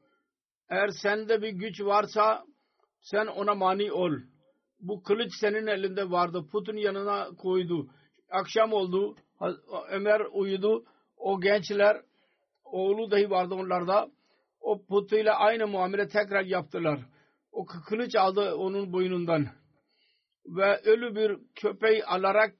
[0.73, 2.43] Eğer sende bir güç varsa
[3.01, 4.11] sen ona mani ol.
[4.79, 6.45] Bu kılıç senin elinde vardı.
[6.51, 7.87] Putun yanına koydu.
[8.31, 9.15] Akşam oldu.
[9.89, 10.83] Ömer uyudu.
[11.17, 12.01] O gençler
[12.65, 14.07] oğlu dahi vardı onlarda.
[14.61, 16.99] O putuyla aynı muamele tekrar yaptılar.
[17.51, 19.47] O kılıç aldı onun boynundan.
[20.45, 22.55] Ve ölü bir köpeği alarak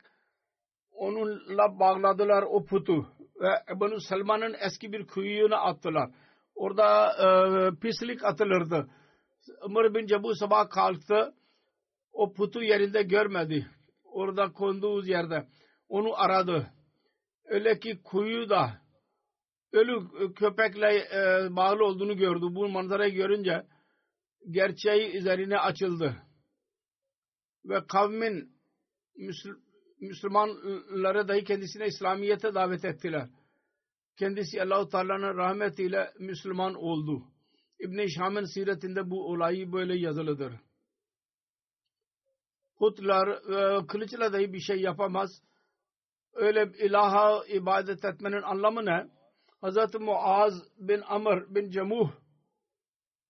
[0.92, 3.08] onunla bağladılar o putu
[3.42, 6.10] ve Banu Selman'ın eski bir kuyuğuna attılar.
[6.56, 8.90] Orada e, pislik atılırdı.
[9.62, 11.34] Ömer bin Cebu sabah kalktı.
[12.12, 13.68] o putu yerinde görmedi.
[14.04, 15.48] Orada konduğu yerde.
[15.88, 16.68] Onu aradı.
[17.46, 18.82] Öyle ki kuyu da
[19.72, 22.46] ölü köpekle e, bağlı olduğunu gördü.
[22.52, 23.66] Bu manzarayı görünce
[24.52, 26.16] gerçeği üzerine açıldı.
[27.66, 28.54] Ve kavmin
[30.00, 33.30] Müslümanları dahi kendisine İslamiyet'e davet ettiler.
[34.18, 37.24] Kendisi Allahu Teala'nın rahmetiyle Müslüman oldu.
[37.80, 40.54] İbn-i Şam'ın siretinde bu olayı böyle yazılıdır.
[42.78, 45.30] Putlar e, kılıçla dahi bir şey yapamaz.
[46.34, 49.08] Öyle ilaha ibadet etmenin anlamı ne?
[49.64, 49.96] Hz.
[50.00, 52.12] Muaz bin Amr bin Cemuh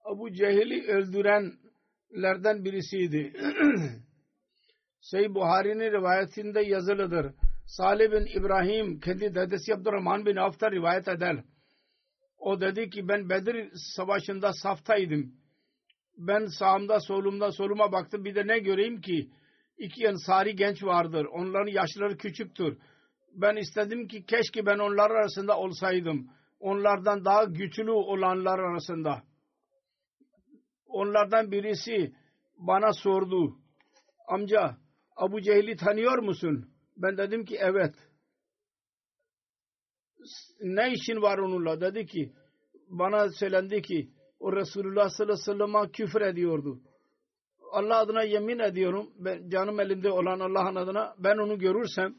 [0.06, 3.34] Abu Cehil'i öldürenlerden birisiydi.
[5.02, 7.34] Seyyid Buhari'nin rivayetinde yazılıdır.
[7.65, 11.43] Salih bin İbrahim kendi dedesi Abdurrahman bin Avf'ta rivayet eder.
[12.38, 15.34] O dedi ki ben Bedir savaşında saftaydım.
[16.17, 19.30] Ben sağımda solumda soluma baktım bir de ne göreyim ki
[19.78, 21.26] iki ensari genç vardır.
[21.26, 22.78] Onların yaşları küçüktür.
[23.34, 26.30] Ben istedim ki keşke ben onlar arasında olsaydım.
[26.60, 29.23] Onlardan daha güçlü olanlar arasında.
[30.86, 32.13] Onlardan birisi
[32.58, 33.58] bana sordu.
[34.28, 34.78] Amca
[35.15, 36.72] Abu Cehil'i tanıyor musun?
[36.97, 37.95] Ben dedim ki evet.
[40.62, 41.82] Ne işin var onunla?
[41.82, 42.34] Dedi ki
[42.89, 46.79] bana söylendi ki o Resulullah sallallahu aleyhi ve sellem'e küfür ediyordu.
[47.71, 52.15] Allah adına yemin ediyorum ben, canım elimde olan Allah'ın adına ben onu görürsem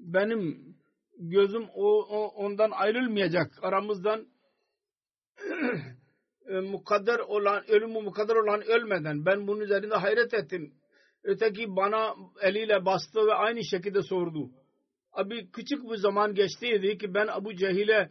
[0.00, 0.74] benim
[1.18, 4.26] gözüm o, o ondan ayrılmayacak aramızdan
[6.46, 10.74] e, mukadder olan ölümü mukadder olan ölmeden ben bunun üzerinde hayret ettim.
[11.24, 14.50] Öteki bana eliyle bastı ve aynı şekilde sordu.
[15.12, 18.10] Abi küçük bir zaman geçtiydi ki ben Abu Cehil'e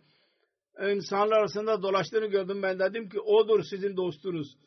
[0.93, 2.61] insanlar arasında dolaştığını gördüm.
[2.63, 4.57] Ben dedim ki odur sizin dostunuz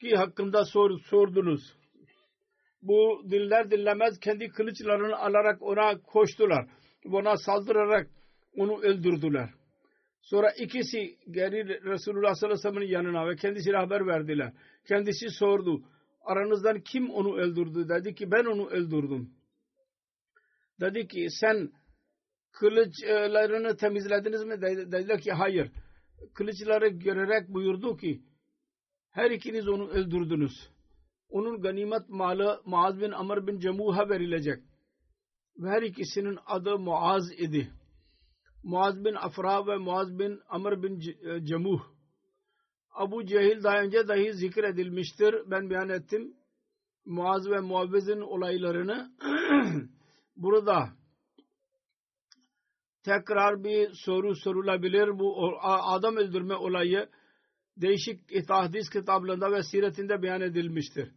[0.00, 1.74] ki hakkında sor, sordunuz.
[2.82, 6.66] Bu diller dinlemez kendi kılıçlarını alarak ona koştular.
[7.12, 8.10] Ona saldırarak
[8.56, 9.50] onu öldürdüler.
[10.22, 14.52] Sonra ikisi geri Resulullah sallallahu aleyhi ve sellem'in yanına ve kendisine haber verdiler.
[14.88, 15.82] Kendisi sordu.
[16.20, 17.88] Aranızdan kim onu öldürdü?
[17.88, 19.30] Dedi ki ben onu öldürdüm.
[20.80, 21.72] Dedi ki sen
[22.52, 24.62] kılıçlarını temizlediniz mi?
[24.62, 25.70] Dediler ki hayır.
[26.34, 28.22] Kılıçları görerek buyurdu ki
[29.10, 30.52] her ikiniz onu öldürdünüz.
[31.28, 34.62] Onun ganimet malı Muaz bin Amr bin Cemuh'a verilecek.
[35.58, 37.70] Ve her ikisinin adı Muaz idi.
[38.62, 41.00] Muaz bin Afra ve Muaz bin Amr bin
[41.44, 41.80] Cemuh.
[42.92, 45.34] Abu Cehil daha önce dahi zikredilmiştir.
[45.46, 46.34] Ben beyan ettim.
[47.04, 49.10] Muaz ve Muavvez'in olaylarını
[50.36, 50.88] burada
[53.04, 55.18] tekrar bir soru sorulabilir.
[55.18, 57.08] Bu adam öldürme olayı
[57.76, 61.10] değişik hadis kitaplarında ve siretinde beyan edilmiştir.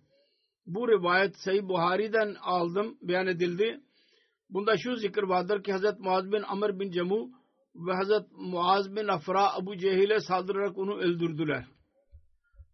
[0.65, 3.79] Bu rivayet Sahih Buhari'den aldım, beyan edildi.
[4.49, 5.99] Bunda şu zikir vardır ki Hz.
[5.99, 7.31] Muaz bin Amr bin Cemu
[7.75, 8.25] ve Hz.
[8.31, 11.65] Muaz bin Afra Abu Cehil'e saldırarak onu öldürdüler.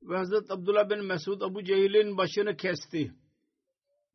[0.02, 0.52] Ve Hz.
[0.52, 3.12] Abdullah bin Mesud Abu Cehil'in başını kesti.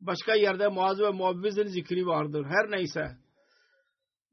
[0.01, 2.45] Başka yerde Muaz ve Muavviz'in zikri vardır.
[2.45, 3.17] Her neyse.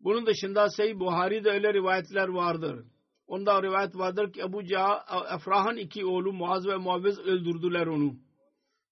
[0.01, 2.85] Bunun dışında Seyyid Buhari'de öyle rivayetler vardır.
[3.27, 4.63] Onda rivayet vardır ki Ebu
[5.35, 8.15] Efrah'ın iki oğlu Muaz ve Muavviz öldürdüler onu.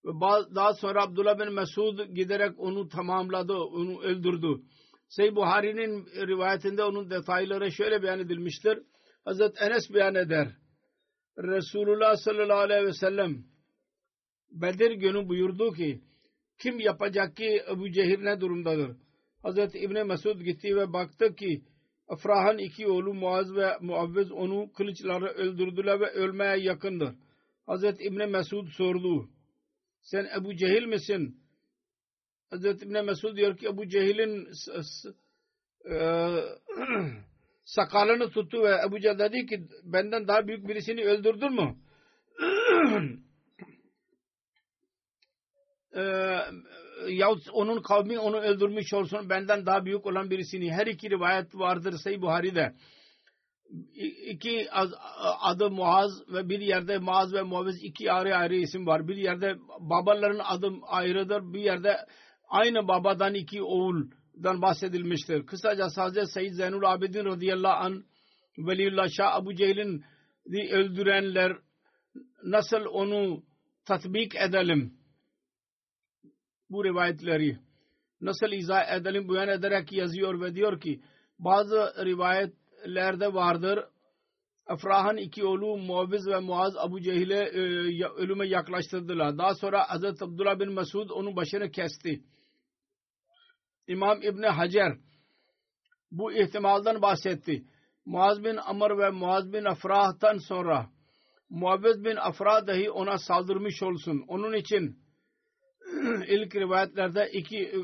[0.04, 0.10] Ve
[0.54, 4.60] daha sonra Abdullah bin Mesud giderek onu tamamladı, onu öldürdü.
[5.10, 8.78] Seyyid Buhari'nin rivayetinde onun detayları şöyle beyan edilmiştir.
[9.24, 10.48] Hazret Enes beyan eder.
[11.38, 13.44] Resulullah sallallahu aleyhi ve sellem
[14.50, 16.00] Bedir günü buyurdu ki
[16.62, 18.96] kim yapacak ki Ebu Cehil ne durumdadır?
[19.42, 21.62] Hazreti İbni Mesud gitti ve baktı ki
[22.08, 27.14] Afrah'ın iki oğlu Muaz ve Muavviz onu kılıçları öldürdüler ve ölmeye yakındır.
[27.66, 29.28] Hazreti İbni Mesud sordu.
[30.02, 31.39] Sen Ebu Cehil misin?
[32.50, 34.48] Hazreti İbni Mesud diyor ki Ebu Cehil'in
[35.84, 35.94] e,
[37.64, 41.76] sakalını tuttu ve Ebu Cehil dedi ki benden daha büyük birisini öldürdün mü?
[45.96, 46.02] e,
[47.08, 51.94] yahut onun kavmi onu öldürmüş olsun benden daha büyük olan birisini her iki rivayet vardır
[52.04, 52.74] Sayı Buhari'de
[54.26, 54.70] iki
[55.40, 59.08] adı Muaz ve bir yerde Muaz ve Muaviz iki ayrı ayrı isim var.
[59.08, 61.52] Bir yerde babaların adı ayrıdır.
[61.52, 61.96] Bir yerde
[62.50, 65.46] aynı babadan iki oğuldan bahsedilmiştir.
[65.46, 68.04] Kısaca sadece Seyyid Zeynul Abidin radıyallahu an
[68.58, 70.04] Veliullah Şah Abu Cehil'in
[70.70, 71.56] öldürenler
[72.44, 73.42] nasıl onu
[73.84, 74.94] tatbik edelim
[76.70, 77.58] bu rivayetleri
[78.20, 81.00] nasıl izah edelim beyan ederek yazıyor ve diyor ki
[81.38, 83.84] bazı rivayetlerde vardır
[84.66, 87.60] Afrah'ın iki oğlu Muaviz ve Muaz Abu Cehil'e e,
[88.04, 89.38] ölüme yaklaştırdılar.
[89.38, 92.22] Daha sonra Hazreti Abdullah bin Mesud onun başını kesti.
[93.90, 94.92] İmam İbni Hacer
[96.10, 97.64] bu ihtimaldan bahsetti.
[98.04, 100.90] Muaz bin Amr ve Muaz bin Afrah'tan sonra
[101.48, 104.24] Muaviz bin Afrah dahi ona saldırmış olsun.
[104.28, 104.98] Onun için
[106.28, 107.76] ilk rivayetlerde iki e,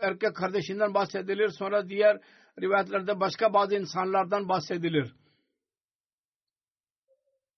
[0.00, 1.48] erkek kardeşinden bahsedilir.
[1.48, 2.20] Sonra diğer
[2.60, 5.14] rivayetlerde başka bazı insanlardan bahsedilir.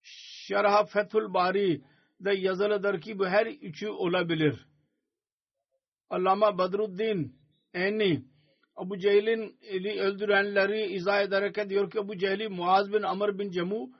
[0.03, 1.83] Şerha Fethul Bari
[2.21, 4.67] de yazılıdır ki bu her üçü olabilir.
[6.11, 7.39] Allama Badruddin
[7.79, 8.25] Enni
[8.77, 9.59] Abu Cehil'in
[9.99, 13.91] öldürenleri izah ederek diyor ki Abu Cehil'i Muaz bin Amr bin Cemu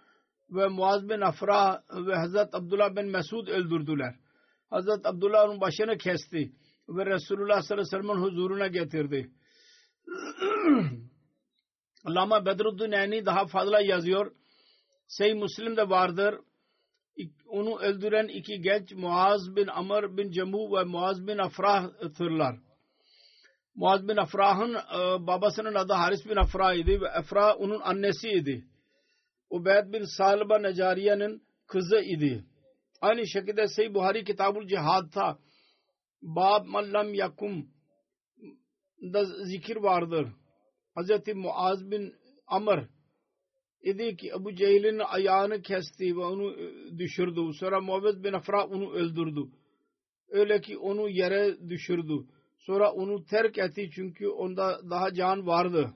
[0.51, 4.15] ve Muaz bin Afra ve Hazret Abdullah bin Mesud öldürdüler.
[4.71, 6.53] Hazret Abdullah onun başını kesti
[6.89, 9.31] ve Resulullah sallallahu aleyhi ve sellem'in huzuruna getirdi.
[12.05, 14.33] Allama Bedruddin Eni daha fazla yazıyor.
[15.09, 16.35] Sey Müslim de vardır.
[17.47, 22.68] Onu öldüren iki genç Muaz bin Amr bin Cemu ve Muaz bin Afrah'tırlar.
[23.79, 28.65] Muaz bin Afrah'ın e, babasının adı Haris bin Afrah idi ve Afrah onun annesiydi.
[29.51, 32.45] Ubeyd bin Salba Necariye'nin kızı idi.
[33.01, 35.39] Aynı şekilde Seyyid Buhari Kitabul Cihad'ta
[36.23, 37.69] Bab Mallam Yakum
[39.03, 40.29] da zikir vardır.
[40.97, 41.35] Hz.
[41.35, 42.15] Muaz bin
[42.47, 42.89] Amr
[43.83, 47.41] idi ki Ebu Cehil'in ayağını kesti ve onu e, düşürdü.
[47.61, 49.41] Sonra Muavez bin Afra onu öldürdü.
[50.29, 52.38] Öyle ki onu yere düşürdü.
[52.59, 55.95] Sonra onu terk etti çünkü onda daha can vardı.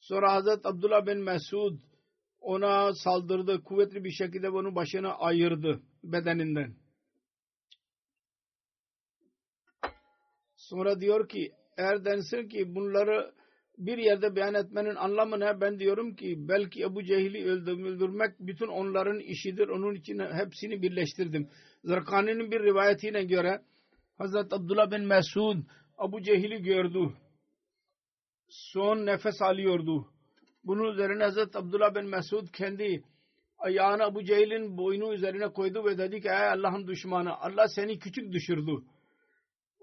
[0.00, 1.78] Sonra Hazret Abdullah bin Mesud
[2.40, 3.62] ona saldırdı.
[3.62, 6.74] Kuvvetli bir şekilde onun başını ayırdı bedeninden.
[10.56, 13.34] Sonra diyor ki eğer densin ki bunları
[13.78, 15.60] bir yerde beyan etmenin anlamı ne?
[15.60, 19.68] Ben diyorum ki belki Ebu Cehil'i öldürmek bütün onların işidir.
[19.68, 21.48] Onun için hepsini birleştirdim.
[21.84, 23.62] Zarkani'nin bir rivayetine göre
[24.20, 25.56] Hazreti Abdullah bin Mesud
[26.08, 27.12] Ebu Cehil'i gördü.
[28.48, 30.08] Son nefes alıyordu.
[30.64, 33.04] Bunun üzerine Hazreti Abdullah bin Mesud kendi
[33.58, 38.32] ayağını Ebu Cehil'in boynu üzerine koydu ve dedi ki ey Allah'ın düşmanı Allah seni küçük
[38.32, 38.72] düşürdü.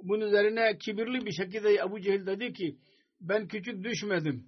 [0.03, 2.77] Bunun üzerine kibirli bir şekilde Ebu Cehil dedi ki
[3.21, 4.47] ben küçük düşmedim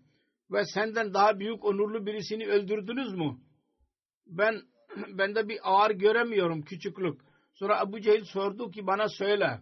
[0.52, 3.38] ve senden daha büyük onurlu birisini öldürdünüz mü?
[4.28, 4.62] Ben
[5.18, 7.22] bende bir ağır göremiyorum küçüklük.
[7.54, 9.60] Sonra Ebu Cehil sordu ki bana söyle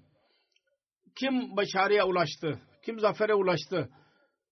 [1.20, 2.60] kim başarıya ulaştı?
[2.86, 3.90] Kim zafere ulaştı?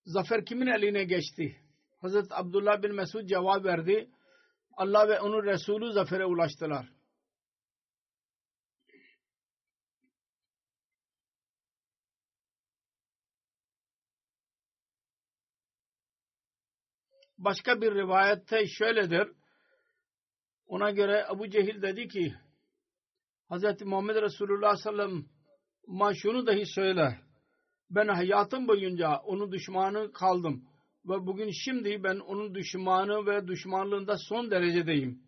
[0.05, 1.61] Zafer kimin eline geçti?
[2.01, 4.09] Hazreti Abdullah bin Mesud cevap verdi.
[4.77, 6.95] Allah ve onun Resulü zafere ulaştılar.
[17.37, 19.31] Başka bir rivayette şöyledir.
[20.65, 22.35] Ona göre Abu Cehil dedi ki
[23.49, 23.81] Hz.
[23.81, 25.34] Muhammed Resulullah sallam
[25.87, 27.19] ma şunu dahi söyle.
[27.89, 30.63] Ben hayatım boyunca onun düşmanı kaldım.
[31.05, 35.25] Ve bugün şimdi ben onun düşmanı ve düşmanlığında son derecedeyim.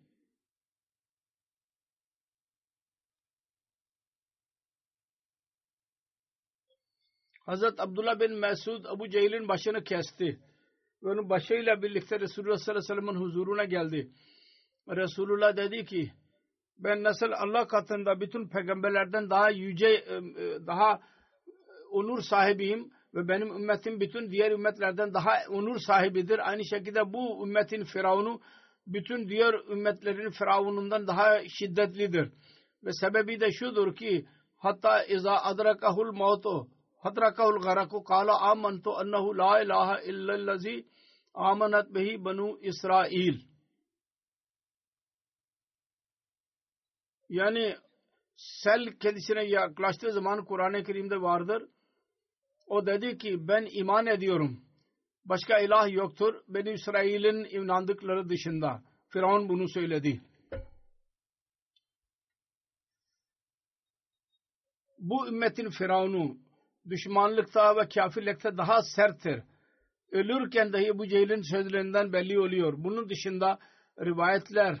[7.40, 10.40] Hazret Abdullah bin Mesud Abu Cehil'in başını kesti
[11.02, 14.10] ve onun başıyla birlikte Resulullah sallallahu aleyhi ve sellem'in huzuruna geldi.
[14.88, 16.12] Resulullah dedi ki
[16.78, 21.00] ben nasıl Allah katında bütün peygamberlerden daha yüce e, e, daha
[21.90, 26.50] onur sahibiyim ve benim ümmetim bütün diğer ümmetlerden daha onur sahibidir.
[26.50, 28.40] Aynı şekilde bu ümmetin firavunu
[28.86, 32.32] bütün diğer ümmetlerin firavunundan daha şiddetlidir.
[32.84, 34.26] Ve sebebi de şudur ki
[34.56, 36.68] hatta iza adrakahul mautu
[36.98, 40.86] hadrakahul garaku kala amantu annahu la ilahe illallazi
[41.34, 43.47] amanat behi banu İsrail.
[47.28, 47.76] Yani
[48.36, 51.68] sel kendisine yaklaştığı zaman Kur'an-ı Kerim'de vardır.
[52.66, 54.60] O dedi ki ben iman ediyorum.
[55.24, 56.34] Başka ilah yoktur.
[56.48, 58.82] Beni İsrail'in inandıkları dışında.
[59.08, 60.20] Firavun bunu söyledi.
[64.98, 66.36] Bu ümmetin Firavunu
[66.90, 69.42] düşmanlıkta ve kafirlikte daha serttir.
[70.12, 72.74] Ölürken dahi bu Cehil'in sözlerinden belli oluyor.
[72.76, 73.58] Bunun dışında
[74.00, 74.78] rivayetler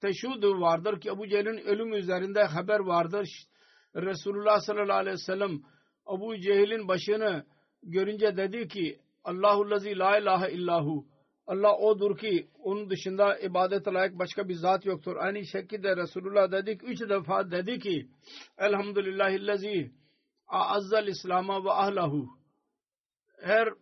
[0.00, 3.28] teşhudu vardır ki Ebu Cehil'in ölüm üzerinde haber vardır.
[3.96, 5.60] Resulullah sallallahu aleyhi ve sellem
[6.16, 7.44] Ebu Cehil'in başını
[7.82, 11.06] görünce dedi ki Allahu lazi la ilahe illahu
[11.46, 15.16] Allah odur ki onun dışında ibadet layık başka bir zat yoktur.
[15.16, 18.08] Aynı şekilde Resulullah dedik üç defa dedi ki
[18.58, 19.90] Elhamdülillahillazi
[20.48, 22.28] a'azzal İslam'a ve ahlahu
[23.42, 23.72] her e,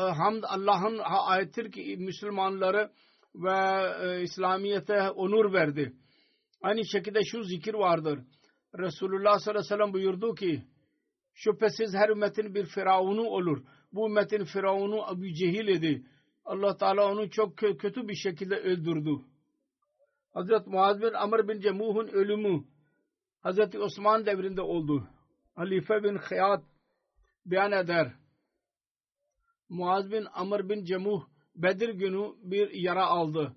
[0.00, 2.90] hamd Allah'ın ayettir ki Müslümanları
[3.34, 5.92] ve e, İslamiyet'e onur verdi.
[6.62, 8.18] Aynı şekilde şu zikir vardır.
[8.78, 10.62] Resulullah sallallahu aleyhi ve sellem buyurdu ki
[11.34, 13.64] şüphesiz her ümmetin bir firavunu olur.
[13.92, 16.06] Bu ümmetin firavunu Abu Cehil idi.
[16.44, 19.10] Allah Teala onu çok kötü bir şekilde öldürdü.
[20.34, 22.64] Hazreti Muaz bin Amr bin Cemuh'un ölümü
[23.40, 25.08] Hazreti Osman devrinde oldu.
[25.54, 26.64] Halife bin Khiyat
[27.46, 28.12] beyan eder.
[29.68, 33.56] Muaz bin Amr bin Cemuh Bedir günü bir yara aldı.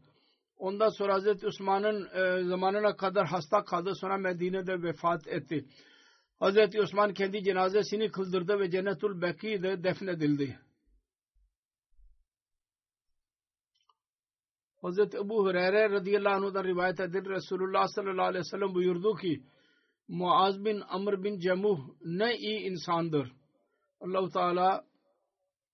[0.57, 3.95] Ondan sonra Hazreti Osman'ın e, zamanına kadar hasta kaldı.
[3.95, 5.65] Sonra Medine'de vefat etti.
[6.39, 10.59] Hazreti Osman kendi cenazesini kıldırdı ve Cennetul Beki'de defnedildi.
[14.81, 17.29] Hazreti Ebu Hureyre radıyallahu anh'dan rivayet edilir.
[17.29, 19.43] Resulullah sallallahu aleyhi ve sellem buyurdu ki
[20.07, 23.31] Muaz bin Amr bin Cemuh ne iyi insandır.
[23.99, 24.85] Allahu Teala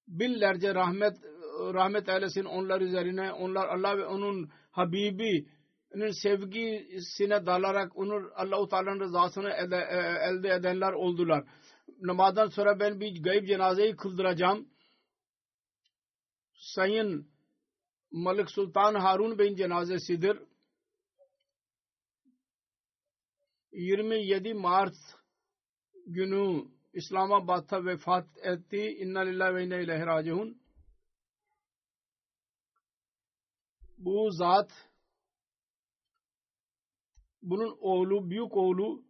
[0.08, 1.14] binlerce rahmet
[1.74, 3.32] rahmet eylesin onlar üzerine.
[3.32, 9.78] Onlar Allah ve onun Habibi'nin sevgisine dalarak onu Allah-u Teala'nın rızasını elde,
[10.30, 11.44] elde edenler oldular.
[12.02, 14.68] Namazdan sonra ben bir gayb cenazeyi kıldıracağım.
[16.54, 17.28] Sayın
[18.12, 20.38] Malik Sultan Harun Bey'in cenazesidir.
[23.72, 24.96] 27 Mart
[26.06, 28.78] günü İslamabad'da vefat etti.
[28.78, 30.61] İnna lillahi ve inna ileyhi raciun.
[34.06, 34.72] Bu zat
[37.42, 39.04] bunun oğlu, büyük oğlu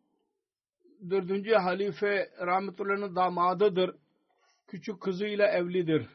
[1.09, 3.95] dördüncü halife rahmetullah'ın damadıdır.
[4.67, 6.07] Küçük kızıyla evlidir.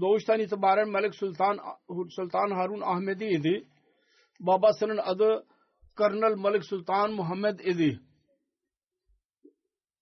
[0.00, 1.58] Doğuştan itibaren Malik Sultan
[2.10, 3.68] Sultan Harun Ahmedi idi.
[4.40, 5.46] Babasının adı
[5.94, 8.00] Karnal Malik Sultan Muhammed idi.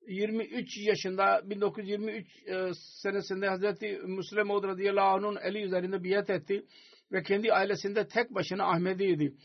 [0.07, 6.67] 23 yaşında 1923 e, senesinde Hazreti Müslim Maud radıyallahu anh'ın eli üzerinde biat etti
[7.13, 9.37] ve kendi ailesinde tek başına Ahmediydi.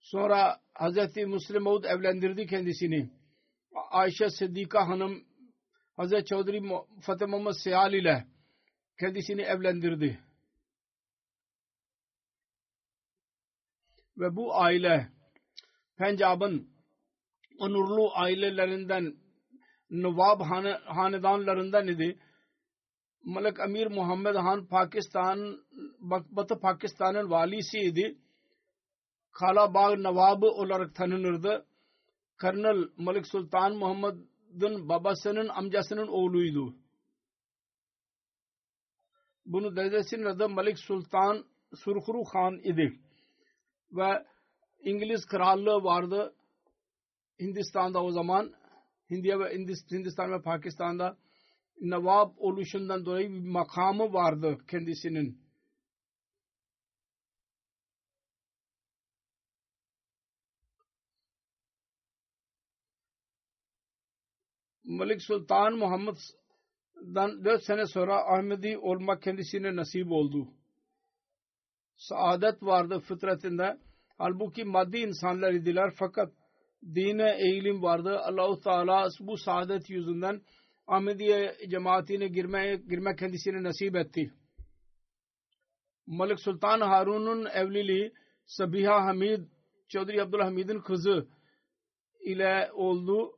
[0.00, 3.10] Sonra Hazreti Müslim Maud evlendirdi kendisini.
[3.90, 5.24] Ayşe Sıddika Hanım
[5.96, 6.62] Hazreti Çavdari
[7.00, 8.26] Fatih Muhammed ile
[9.00, 10.20] kendisini evlendirdi.
[14.18, 15.08] Ve bu aile
[15.96, 16.70] Pencab'ın
[17.58, 19.14] onurlu ailelerinden
[19.90, 22.18] Hane, hanedanlarından idi.
[23.24, 25.58] Malik Amir Muhammed Han Pakistan
[26.30, 28.18] Batı Pakistan'ın valisiydi.
[29.32, 31.66] Kalabağ Navabı olarak tanınırdı.
[32.40, 36.74] Colonel Malik Sultan Muhammed'ın babasının amcasının oğluydu.
[39.46, 43.00] Bunu dedesinin adı Malik Sultan Surkhuru Khan idi.
[43.92, 44.26] Ve
[44.80, 46.34] İngiliz krallığı vardı
[47.40, 48.59] Hindistan'da o zaman.
[49.10, 49.54] Hindiya ve
[49.90, 51.16] Hindistan ve Pakistan'da
[51.80, 55.50] Nawab oluşundan dolayı bir makamı vardı kendisinin.
[64.84, 70.48] Malik Sultan Muhammed'dan 4 sene sonra Ahmedi olmak kendisine nasip oldu.
[71.96, 73.78] Saadet vardı fıtratında.
[74.18, 76.32] Halbuki maddi insanlar idiler fakat
[76.82, 78.18] dine eğilim vardı.
[78.18, 80.40] Allahu Teala bu saadet yüzünden
[80.86, 84.32] Ahmediye cemaatine girmeye, girmek kendisine nasip etti.
[86.06, 88.12] Malik Sultan Harun'un evliliği
[88.46, 89.40] Sabiha Hamid
[89.88, 91.28] Çodri Abdülhamid'in kızı
[92.20, 93.36] ile oldu.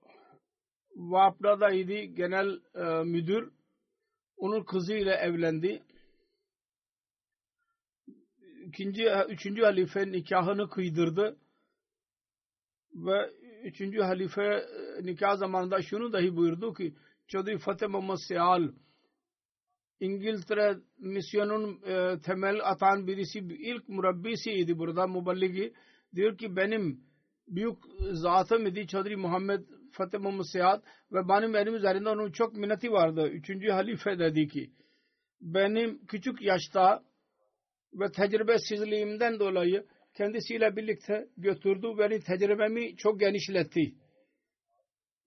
[0.96, 3.52] Vapda'da idi genel e, müdür.
[4.36, 5.82] Onun kızı ile evlendi.
[8.66, 11.36] İkinci, üçüncü halife nikahını kıydırdı
[12.94, 13.30] ve
[13.64, 16.94] üçüncü halife e, nikah zamanında şunu dahi buyurdu ki
[17.28, 18.68] Çodri Fatih Muhammed Seyal
[20.00, 25.72] İngiltere misyonun e, temel atan birisi ilk murabbisiydi burada muballigi
[26.14, 27.00] diyor ki benim
[27.48, 27.78] büyük
[28.12, 29.60] zatım idi Çodri Muhammed
[29.92, 30.80] Fatih Muhammed Seyal
[31.12, 33.28] ve benim elim üzerinde onun çok minneti vardı.
[33.28, 34.70] Üçüncü halife dedi ki
[35.40, 37.02] benim küçük yaşta
[37.94, 41.88] ve tecrübesizliğimden dolayı kendisiyle birlikte götürdü.
[41.98, 43.94] Beni tecrübemi çok genişletti.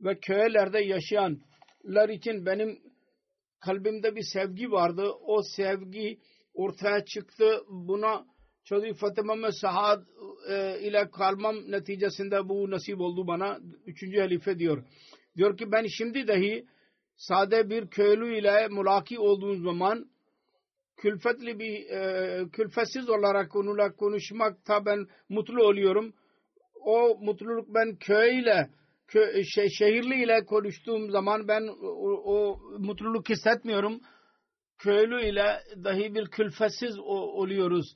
[0.02, 2.80] Ve köylerde yaşayanlar için benim
[3.60, 5.12] kalbimde bir sevgi vardı.
[5.22, 6.20] O sevgi
[6.54, 7.60] ortaya çıktı.
[7.70, 8.26] Buna
[8.96, 10.04] Fatih Mehmet Sahad
[10.50, 13.60] e, ile kalmam neticesinde bu nasip oldu bana.
[13.86, 14.84] Üçüncü halife diyor.
[15.38, 16.66] Diyor ki ben şimdi dahi
[17.16, 20.10] sade bir köylü ile mulaki olduğum zaman
[20.98, 26.14] külfetli bir e, külfetsiz olarak onunla konuşmakta ben mutlu oluyorum.
[26.86, 28.70] O mutluluk ben köyle
[29.08, 34.02] kö, şey, şehirli ile konuştuğum zaman ben o, o mutluluk hissetmiyorum.
[34.78, 37.96] köylü ile dahi bir külfetsiz oluyoruz.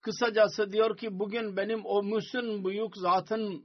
[0.00, 3.64] Kısacası diyor ki bugün benim o Müslüm büyük zatın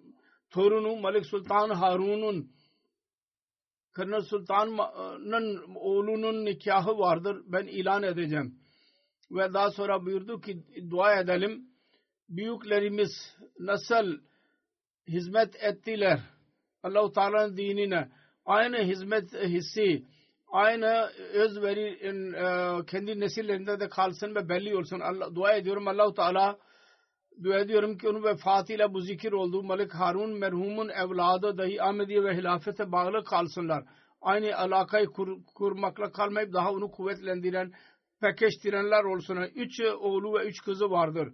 [0.50, 2.52] torunu Malik Sultan Harun'un
[3.94, 7.44] Kırnal Sultan'ın oğlunun nikahı vardır.
[7.46, 8.56] Ben ilan edeceğim.
[9.32, 11.68] Ve daha sonra buyurdu ki dua edelim.
[12.30, 14.18] Büyüklerimiz nasıl
[15.08, 16.20] hizmet ettiler
[16.84, 18.10] Allah-u Teala'nın dinine
[18.46, 20.06] aynı hizmet hissi
[20.48, 25.00] aynı özveri e, kendi nesillerinde de kalsın ve belli olsun.
[25.00, 26.58] Allah, dua ediyorum Allah-u Teala
[27.44, 29.64] dua ediyorum ki onun vefatıyla bu zikir oldu.
[29.64, 33.84] Malik Harun merhumun evladı dahi Ahmediye ve hilafete bağlı kalsınlar.
[34.22, 37.72] Aynı alakayı kur, kurmakla kalmayıp daha onu kuvvetlendiren,
[38.22, 39.38] pekiştirenler olsun.
[39.56, 41.34] Üç oğlu ve üç kızı vardır.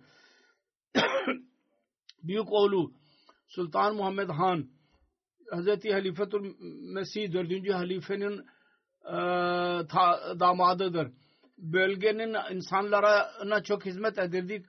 [2.24, 2.92] Büyük oğlu
[3.48, 4.70] Sultan Muhammed Han
[5.52, 6.56] Hazreti Halifetul
[6.94, 8.40] Mesih dördüncü halifenin
[9.06, 9.16] e,
[10.40, 11.12] damadıdır.
[11.58, 13.32] Bölgenin insanlara
[13.64, 14.66] çok hizmet ederdi.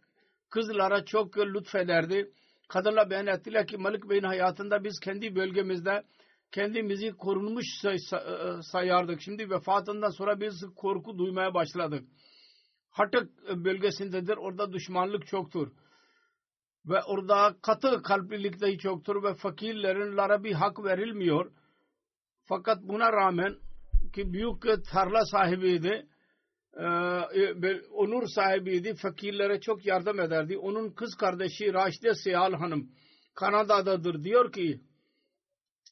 [0.51, 2.33] Kızlara çok lütfederdi.
[2.69, 6.03] Kadınlar beyan ettiler ki Malik Bey'in hayatında biz kendi bölgemizde
[6.53, 7.99] kendimizi korunmuş say
[8.63, 9.21] sayardık.
[9.21, 12.05] Şimdi vefatından sonra biz korku duymaya başladık.
[12.91, 14.37] Hatık bölgesindedir.
[14.37, 15.73] Orada düşmanlık çoktur.
[16.87, 21.53] Ve orada katı kalplilik dahi çoktur ve fakirlerin bir hak verilmiyor.
[22.45, 23.57] Fakat buna rağmen
[24.15, 26.10] ki büyük tarla sahibiydi, e,
[27.93, 30.59] onur sahibiydi, fakirlere çok yardım ederdi.
[30.59, 32.91] Onun kız kardeşi Raşide Seyal Hanım
[33.35, 34.25] Kanada'dadır.
[34.25, 34.81] Diyor ki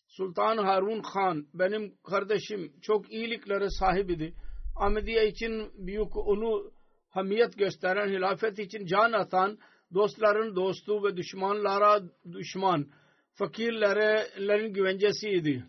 [0.06, 4.34] Sultan Harun Khan benim kardeşim çok iyiliklere sahibiydi.
[4.76, 6.72] Ahmediye için büyük onu
[7.08, 9.58] hamiyet gösteren, hilafet için can atan,
[9.94, 12.02] dostların dostu ve düşmanlara
[12.32, 12.86] düşman,
[13.34, 15.64] fakirlerin güvencesiydi.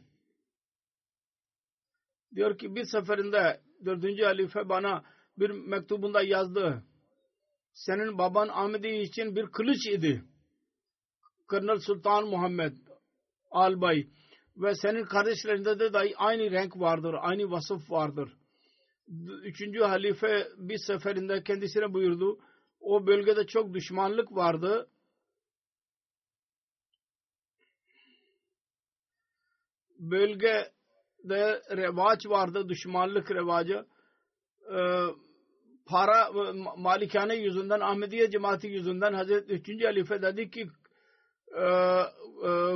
[2.35, 5.03] Diyor ki bir seferinde dördüncü halife bana
[5.37, 6.83] bir mektubunda yazdı.
[7.73, 10.23] Senin baban Ahmedi için bir kılıç idi.
[11.47, 12.77] Kırnal Sultan Muhammed
[13.51, 14.07] Albay
[14.57, 18.33] ve senin kardeşlerinde de dahi aynı renk vardır, aynı vasıf vardır.
[19.43, 22.39] Üçüncü halife bir seferinde kendisine buyurdu.
[22.79, 24.89] O bölgede çok düşmanlık vardı.
[31.23, 33.85] Bölgede revaç vardı, düşmanlık revacı.
[34.75, 35.05] Ee,
[35.85, 36.31] para
[36.77, 39.85] malikane yüzünden, Ahmediye cemaati yüzünden Hazreti 3.
[39.85, 40.67] Halife dedi ki
[41.57, 42.75] e, e,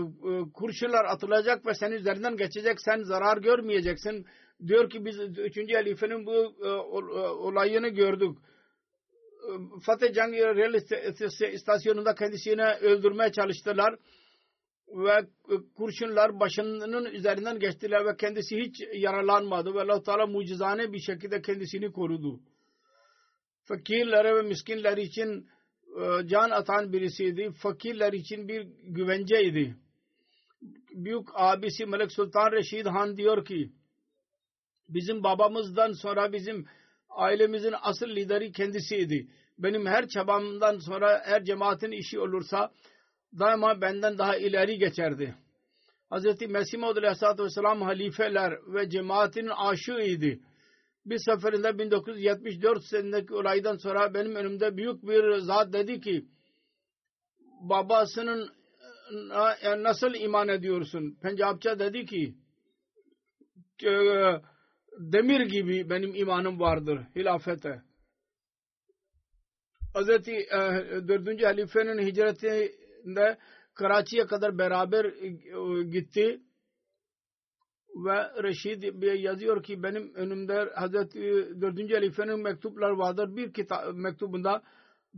[0.54, 4.26] kurşunlar atılacak ve senin üzerinden geçecek, sen zarar görmeyeceksin.
[4.68, 5.74] Diyor ki biz 3.
[5.76, 6.70] halifenin bu e,
[7.30, 8.38] olayını gördük.
[9.86, 13.96] Fatih Cang Rel istasyonunda kendisini öldürmeye çalıştılar
[14.94, 15.28] ve
[15.76, 21.92] kurşunlar başının üzerinden geçtiler ve kendisi hiç yaralanmadı ve Allah Teala mucizane bir şekilde kendisini
[21.92, 22.40] korudu.
[23.64, 25.48] Fakirlere ve miskinler için
[26.02, 27.52] e, can atan birisiydi.
[27.52, 29.76] Fakirler için bir güvenceydi.
[30.92, 33.72] Büyük abisi Melek Sultan Reşid Han diyor ki
[34.90, 36.66] bizim babamızdan sonra bizim
[37.10, 39.28] ailemizin asıl lideri kendisiydi.
[39.58, 42.72] Benim her çabamdan sonra her cemaatin işi olursa
[43.40, 45.36] daima benden daha ileri geçerdi.
[46.12, 46.42] Hz.
[46.50, 50.40] Mesih Maud Aleyhisselatü Vesselam halifeler ve cemaatin aşığıydı.
[51.06, 56.26] Bir seferinde 1974 senedeki olaydan sonra benim önümde büyük bir zat dedi ki
[57.62, 58.50] babasının
[59.78, 61.18] nasıl iman ediyorsun?
[61.22, 62.36] Pencapça dedi ki
[65.00, 67.82] demir gibi benim imanım vardır hilafete.
[69.96, 70.00] E,
[71.08, 71.44] 4.
[71.44, 71.98] halifenin
[73.04, 73.38] hicretinde
[73.74, 76.42] Karachi'ye kadar beraber e, gitti
[77.96, 78.84] ve Reşid
[79.24, 81.20] yazıyor ki benim önümde Hazreti
[81.62, 81.94] 4.
[81.94, 83.36] halifenin mektuplar vardır.
[83.36, 84.62] Bir kitap mektubunda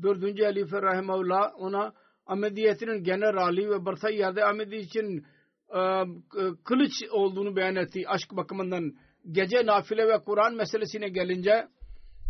[0.01, 0.23] 4.
[0.23, 1.93] halife rahimahullah ona
[2.25, 5.25] Ahmediyetinin generali ve Barsa yerde Ahmedi için
[5.75, 5.81] e,
[6.63, 8.93] kılıç olduğunu beyan etti aşk bakımından
[9.31, 11.67] gece nafile ve Kur'an meselesine gelince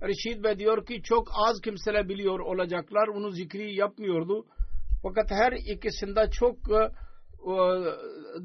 [0.02, 3.08] Reşid Bey diyor ki çok az kimseler biliyor olacaklar.
[3.08, 4.46] Onu zikri yapmıyordu.
[5.08, 7.58] Fakat her ikisinde çok e, e,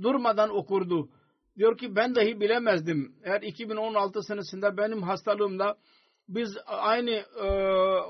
[0.03, 1.09] durmadan okurdu.
[1.57, 3.15] Diyor ki ben dahi bilemezdim.
[3.25, 5.77] Eğer 2016 senesinde benim hastalığımda
[6.29, 7.11] biz aynı
[7.45, 7.47] e,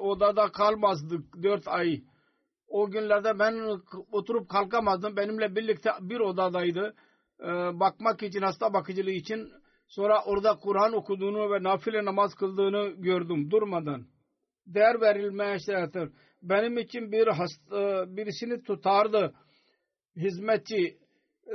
[0.01, 2.03] odada kalmazdık 4 ay.
[2.68, 3.80] O günlerde ben
[4.12, 5.16] oturup kalkamazdım.
[5.16, 6.94] Benimle birlikte bir odadaydı.
[7.72, 9.53] Bakmak için, hasta bakıcılığı için
[9.88, 14.07] Sonra orada Kur'an okuduğunu ve nafile namaz kıldığını gördüm durmadan.
[14.66, 16.11] Değer verilmeye şeydir.
[16.43, 19.34] Benim için bir hasta, birisini tutardı.
[20.16, 20.99] Hizmetçi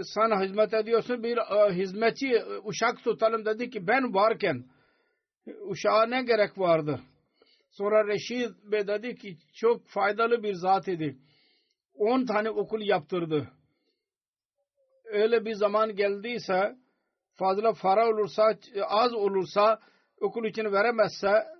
[0.04, 4.66] sen hizmet ediyorsun bir uh, hizmetçi uşak tutalım dedi ki ben varken
[5.62, 7.00] uşağa ne gerek vardı?
[7.70, 11.18] Sonra Reşid Bey dedi ki çok faydalı bir zat idi.
[11.96, 13.48] 10 tane okul yaptırdı.
[15.06, 16.76] Öyle bir zaman geldiyse
[17.36, 18.44] fazla para olursa
[18.88, 19.80] az olursa
[20.22, 21.55] okul için veremezse e,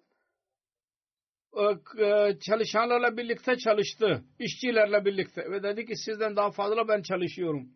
[2.40, 4.24] çalışanlarla birlikte çalıştı.
[4.40, 5.52] işçilerle birlikte.
[5.52, 7.70] Ve dedi ki sizden daha fazla ben çalışıyorum.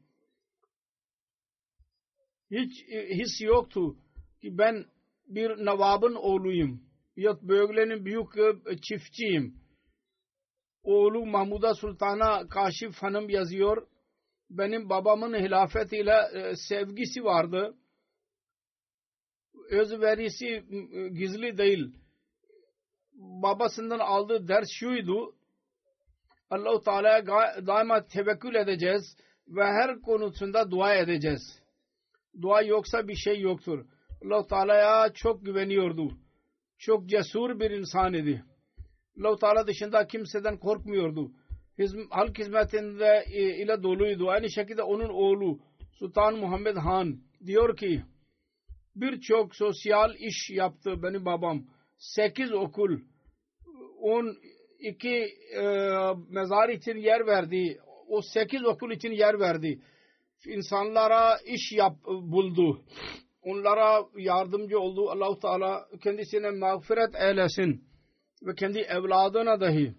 [2.52, 3.96] Hiç e, his yoktu
[4.42, 4.86] ki ben
[5.28, 6.84] bir navabın oğluyum.
[7.16, 9.60] Ya bölgenin büyük e, çiftçiyim.
[10.84, 13.88] Oğlu Mahmuda Sultan'a Kaşif Hanım yazıyor.
[14.50, 16.14] Benim babamın hilafetiyle
[16.56, 17.76] sevgisi vardı.
[19.70, 20.64] Özverisi
[21.14, 21.94] gizli değil
[23.20, 25.36] babasından aldığı ders şuydu.
[26.50, 27.28] Allah-u Teala'ya
[27.68, 29.18] daima tevekkül edeceğiz
[29.48, 31.60] ve her konusunda dua edeceğiz.
[32.42, 33.86] Dua yoksa bir şey yoktur.
[34.26, 36.12] Allah-u Teala'ya çok güveniyordu.
[36.78, 38.44] Çok cesur bir insan idi.
[39.20, 41.32] Allah-u Teala dışında kimseden korkmuyordu.
[41.80, 44.30] Hizm, halk hizmetinde e, ile doluydu.
[44.30, 45.60] Aynı şekilde onun oğlu
[45.92, 48.04] Sultan Muhammed Han diyor ki
[48.96, 51.66] birçok sosyal iş yaptı benim babam.
[52.00, 53.00] Sekiz okul
[54.02, 54.38] on
[54.80, 55.64] iki e,
[56.30, 57.80] mezar için yer verdi.
[58.08, 59.82] O sekiz okul için yer verdi.
[60.46, 62.82] İnsanlara iş yap, buldu.
[63.42, 65.10] Onlara yardımcı oldu.
[65.10, 67.84] Allahu Teala kendisine mağfiret eylesin.
[68.42, 69.96] Ve kendi evladına dahi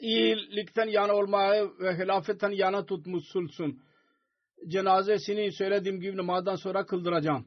[0.00, 3.82] iyilikten yana olmayı ve hilafetten yana tutmuşsulsun.
[4.68, 7.46] Cenazesini söylediğim gibi namazdan sonra kıldıracağım.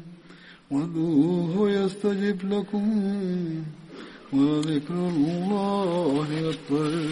[0.70, 2.84] وادعوه يستجب لكم
[4.32, 7.06] ولذكر الله أكبر